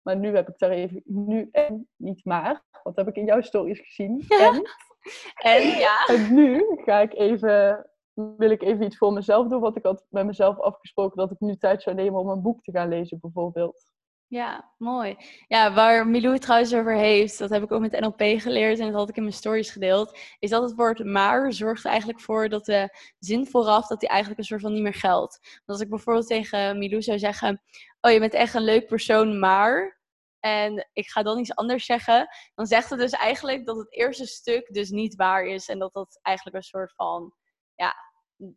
[0.03, 3.41] maar nu heb ik daar even, nu en niet maar, wat heb ik in jouw
[3.41, 4.24] stories gezien.
[4.28, 4.62] En,
[5.53, 6.07] en ja.
[6.07, 10.07] En nu ga ik even, wil ik even iets voor mezelf doen, wat ik had
[10.09, 13.18] met mezelf afgesproken dat ik nu tijd zou nemen om een boek te gaan lezen
[13.20, 13.93] bijvoorbeeld.
[14.29, 15.16] Ja, mooi.
[15.47, 18.87] Ja, waar Milou het trouwens over heeft, dat heb ik ook met NLP geleerd en
[18.87, 22.20] dat had ik in mijn stories gedeeld, is dat het woord maar zorgt er eigenlijk
[22.20, 25.39] voor dat de zin vooraf, dat die eigenlijk een soort van niet meer geldt.
[25.43, 27.62] Want als ik bijvoorbeeld tegen Milou zou zeggen,
[28.01, 30.01] oh je bent echt een leuk persoon, maar,
[30.41, 34.27] en ik ga dan iets anders zeggen, dan zegt het dus eigenlijk dat het eerste
[34.27, 37.35] stuk dus niet waar is en dat dat eigenlijk een soort van,
[37.75, 37.95] ja,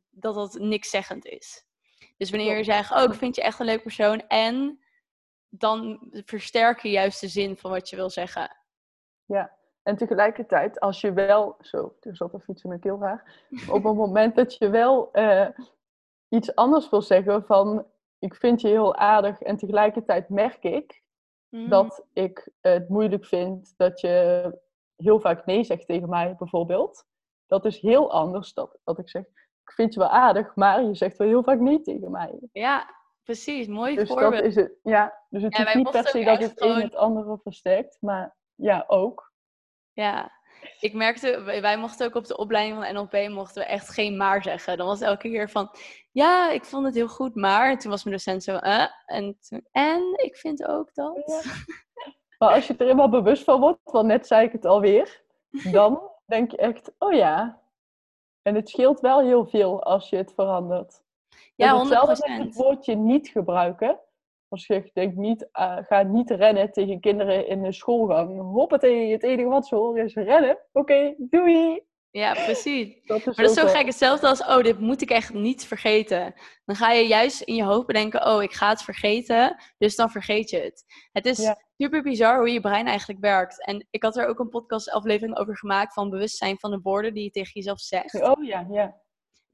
[0.10, 1.66] dat dat niks zeggend is.
[2.18, 4.80] Dus wanneer je zegt, oh ik vind je echt een leuk persoon en
[5.50, 8.58] dan versterk je juist de zin van wat je wil zeggen.
[9.26, 13.22] Ja, en tegelijkertijd, als je wel, zo, er zat een fiets in mijn keel graag,
[13.70, 15.48] op het moment dat je wel uh,
[16.30, 17.86] iets anders wil zeggen van,
[18.20, 21.06] ik vind je heel aardig en tegelijkertijd merk ik
[21.50, 21.70] Mhm.
[21.70, 24.60] dat ik het moeilijk vind dat je
[24.96, 27.06] heel vaak nee zegt tegen mij, bijvoorbeeld.
[27.46, 29.22] Dat is heel anders dan dat ik zeg,
[29.64, 32.40] ik vind je wel aardig, maar je zegt wel heel vaak nee tegen mij.
[32.52, 32.96] Ja,
[33.28, 33.68] precies.
[33.68, 34.34] Mooi Dus voorbeeld.
[34.34, 35.26] dat is het, ja.
[35.30, 38.84] Dus het Ja, is niet per se dat het een het andere versterkt, maar ja,
[38.88, 39.32] ook.
[39.92, 40.32] Ja,
[40.80, 44.44] ik merkte, wij mochten ook op de opleiding van NLP mochten we echt geen maar
[44.44, 44.78] zeggen.
[44.78, 45.70] Dan was het elke keer van,
[46.12, 47.70] ja, ik vond het heel goed, maar.
[47.70, 51.24] En toen was mijn docent zo, eh, en, toen, en ik vind ook dat.
[51.26, 51.52] Ja.
[52.38, 55.22] Maar als je er eenmaal bewust van wordt, want net zei ik het alweer,
[55.72, 57.62] dan denk je echt, oh ja.
[58.42, 61.04] En het scheelt wel heel veel als je het verandert.
[61.58, 62.44] Ja, Dat is hetzelfde met 100%.
[62.48, 64.00] het woordje niet gebruiken.
[64.50, 68.40] Als je denkt, niet, eh, ga niet rennen tegen kinderen in de schoolgang.
[68.42, 70.58] Hoppatee, het enige wat ze horen is rennen.
[70.72, 71.86] Oké, doei.
[72.12, 73.00] Ja, precies.
[73.06, 73.86] Dat Maar dat is zo wel- gek.
[73.86, 76.34] Hetzelfde als, oh, dit moet ik echt niet vergeten.
[76.66, 79.56] Dan ga je juist in je hoofd bedenken, oh, ik ga het vergeten.
[79.78, 80.84] Dus dan vergeet je het.
[81.12, 81.58] Het is Ja.
[81.78, 83.66] super bizar hoe je brein eigenlijk werkt.
[83.66, 87.24] En ik had er ook een podcastaflevering over gemaakt van bewustzijn van de woorden die
[87.24, 88.22] je tegen jezelf zegt.
[88.22, 88.96] Oh ja, ja.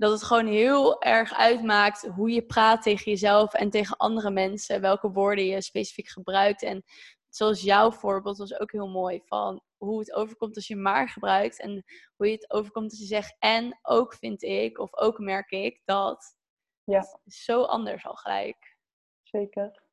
[0.03, 4.81] Dat het gewoon heel erg uitmaakt hoe je praat tegen jezelf en tegen andere mensen.
[4.81, 6.63] Welke woorden je specifiek gebruikt.
[6.63, 6.83] En
[7.29, 9.21] zoals jouw voorbeeld was ook heel mooi.
[9.25, 11.59] Van hoe het overkomt als je maar gebruikt.
[11.59, 11.83] En
[12.15, 15.81] hoe je het overkomt als je zegt en ook vind ik of ook merk ik
[15.85, 16.35] dat.
[16.83, 16.99] Ja.
[16.99, 18.77] Het is zo anders al gelijk.
[19.21, 19.83] Zeker.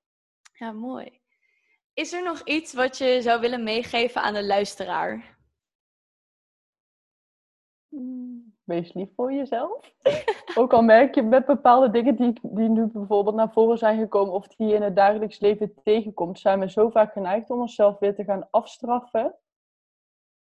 [0.53, 1.21] Ja, mooi.
[1.93, 5.39] Is er nog iets wat je zou willen meegeven aan de luisteraar?
[8.71, 9.95] Wees lief voor jezelf.
[10.55, 14.35] Ook al merk je met bepaalde dingen die, die nu bijvoorbeeld naar voren zijn gekomen
[14.35, 17.99] of die je in het dagelijks leven tegenkomt, zijn we zo vaak geneigd om onszelf
[17.99, 19.37] weer te gaan afstraffen.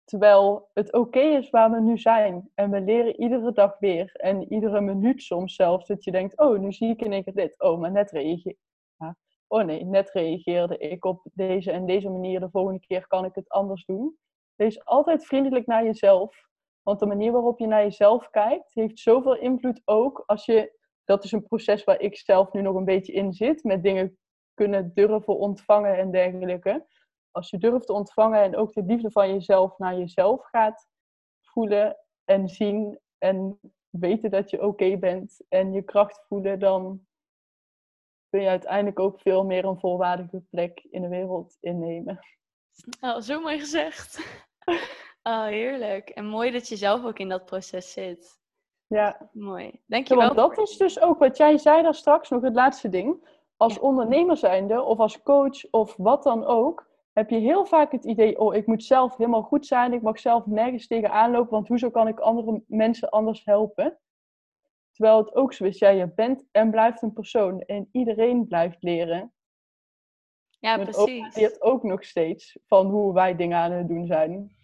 [0.04, 2.50] Terwijl het oké is waar we nu zijn.
[2.54, 4.10] En we leren iedere dag weer.
[4.12, 5.86] En iedere minuut soms zelfs.
[5.86, 7.60] Dat je denkt, oh, nu zie ik in één keer dit.
[7.60, 8.56] Oh, maar net reageer...
[8.96, 9.16] Ja.
[9.46, 12.40] Oh nee, net reageerde ik op deze en deze manier.
[12.40, 14.16] De volgende keer kan ik het anders doen.
[14.54, 16.47] Wees altijd vriendelijk naar jezelf.
[16.88, 20.78] Want de manier waarop je naar jezelf kijkt, heeft zoveel invloed ook als je...
[21.04, 23.64] Dat is een proces waar ik zelf nu nog een beetje in zit.
[23.64, 24.18] Met dingen
[24.54, 26.86] kunnen durven ontvangen en dergelijke.
[27.30, 30.88] Als je durft te ontvangen en ook de liefde van jezelf naar jezelf gaat
[31.40, 33.60] voelen en zien en
[33.90, 37.06] weten dat je oké bent en je kracht voelen, dan
[38.28, 42.18] kun je uiteindelijk ook veel meer een volwaardige plek in de wereld innemen.
[43.00, 44.18] Oh, zo mooi gezegd.
[45.28, 46.08] Oh, heerlijk.
[46.08, 48.40] En mooi dat je zelf ook in dat proces zit.
[48.86, 49.64] Ja, Mooi.
[49.64, 50.34] Ja, Dankjewel.
[50.34, 53.26] want dat is dus ook wat jij zei daar straks, nog het laatste ding.
[53.56, 53.80] Als Ja.
[53.80, 58.38] ondernemer zijnde of als coach of wat dan ook, heb je heel vaak het idee,
[58.38, 61.90] oh, ik moet zelf helemaal goed zijn, ik mag zelf nergens tegenaan lopen, want hoezo
[61.90, 63.98] kan ik andere mensen anders helpen?
[64.92, 68.82] Terwijl het ook zo is, ja, je bent en blijft een persoon en iedereen blijft
[68.82, 69.32] leren.
[70.58, 71.34] Ja, En precies.
[71.36, 74.56] leert ook nog steeds van hoe wij dingen aan het doen zijn.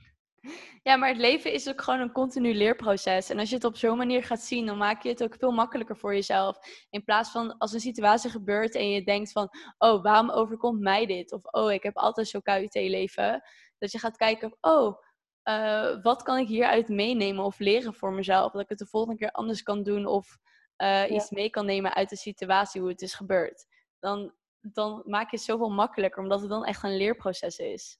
[0.82, 3.30] Ja, maar het leven is ook gewoon een continu leerproces.
[3.30, 5.52] En als je het op zo'n manier gaat zien, dan maak je het ook veel
[5.52, 6.58] makkelijker voor jezelf.
[6.90, 11.06] In plaats van als een situatie gebeurt en je denkt van, oh, waarom overkomt mij
[11.06, 11.32] dit?
[11.32, 13.42] Of, oh, ik heb altijd zo'n KUT-leven.
[13.78, 14.98] Dat je gaat kijken, oh,
[15.42, 18.52] eh, wat kan ik hieruit meenemen of leren voor mezelf?
[18.52, 20.38] Dat ik het de volgende keer anders kan doen of
[20.76, 23.66] eh, iets mee kan nemen uit de situatie, hoe het is gebeurd.
[23.98, 27.98] Dan, dan maak je het zoveel makkelijker, omdat het dan echt een leerproces is.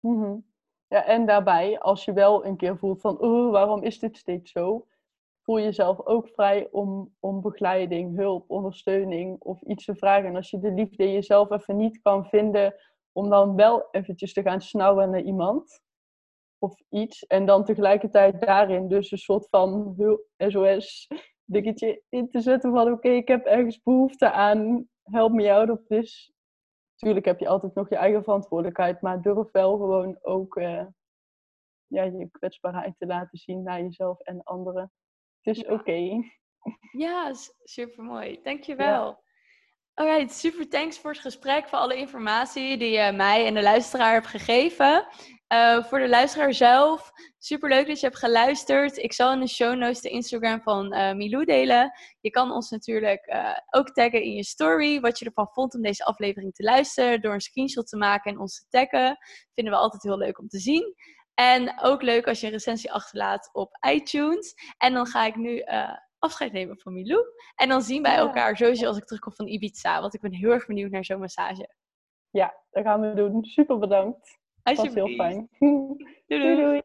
[0.00, 0.36] Mhm.
[0.88, 4.50] Ja, en daarbij, als je wel een keer voelt van, oh, waarom is dit steeds
[4.52, 4.86] zo?
[5.42, 10.28] Voel jezelf ook vrij om, om begeleiding, hulp, ondersteuning of iets te vragen.
[10.28, 12.74] En als je de liefde jezelf even niet kan vinden,
[13.12, 15.82] om dan wel eventjes te gaan snauwen naar iemand
[16.58, 17.26] of iets.
[17.26, 19.94] En dan tegelijkertijd daarin dus een soort van
[20.36, 21.08] SOS
[21.44, 25.84] dingetje in te zetten van, oké, ik heb ergens behoefte aan, help me out of
[25.86, 26.33] this
[27.04, 30.86] Tuurlijk heb je altijd nog je eigen verantwoordelijkheid, maar durf wel gewoon ook eh,
[31.86, 34.92] ja, je kwetsbaarheid te laten zien naar jezelf en anderen.
[35.40, 35.72] Het is Ja.
[35.72, 35.98] oké.
[36.92, 37.32] Ja,
[37.62, 38.40] super mooi.
[38.42, 39.22] Dankjewel.
[39.94, 44.12] Alright, super thanks voor het gesprek, voor alle informatie die je mij en de luisteraar
[44.12, 45.06] hebt gegeven.
[45.46, 48.96] Eh, voor de luisteraar zelf, super leuk dat je hebt geluisterd.
[48.96, 51.92] Ik zal in de show notes de Instagram van eh, Milou delen.
[52.20, 55.82] Je kan ons natuurlijk eh, ook taggen in je story, wat je ervan vond om
[55.82, 59.18] deze aflevering te luisteren, door een screenshot te maken en ons te taggen.
[59.54, 60.94] Vinden we altijd heel leuk om te zien.
[61.34, 64.54] En ook leuk als je een recensie achterlaat op iTunes.
[64.78, 65.64] En dan ga ik nu
[66.18, 67.24] afscheid nemen van Milou.
[67.54, 68.18] En dan zien wij Ja.
[68.18, 70.00] elkaar sowieso als ik terugkom van Ibiza.
[70.00, 71.74] Want ik ben heel erg benieuwd naar zo'n massage.
[72.30, 73.44] Ja, dat gaan we doen.
[73.44, 74.42] Super bedankt.
[74.72, 75.16] Was heel Alsjeblieft.
[75.16, 75.48] fijn.
[75.58, 76.40] Doei.
[76.42, 76.82] doei doei.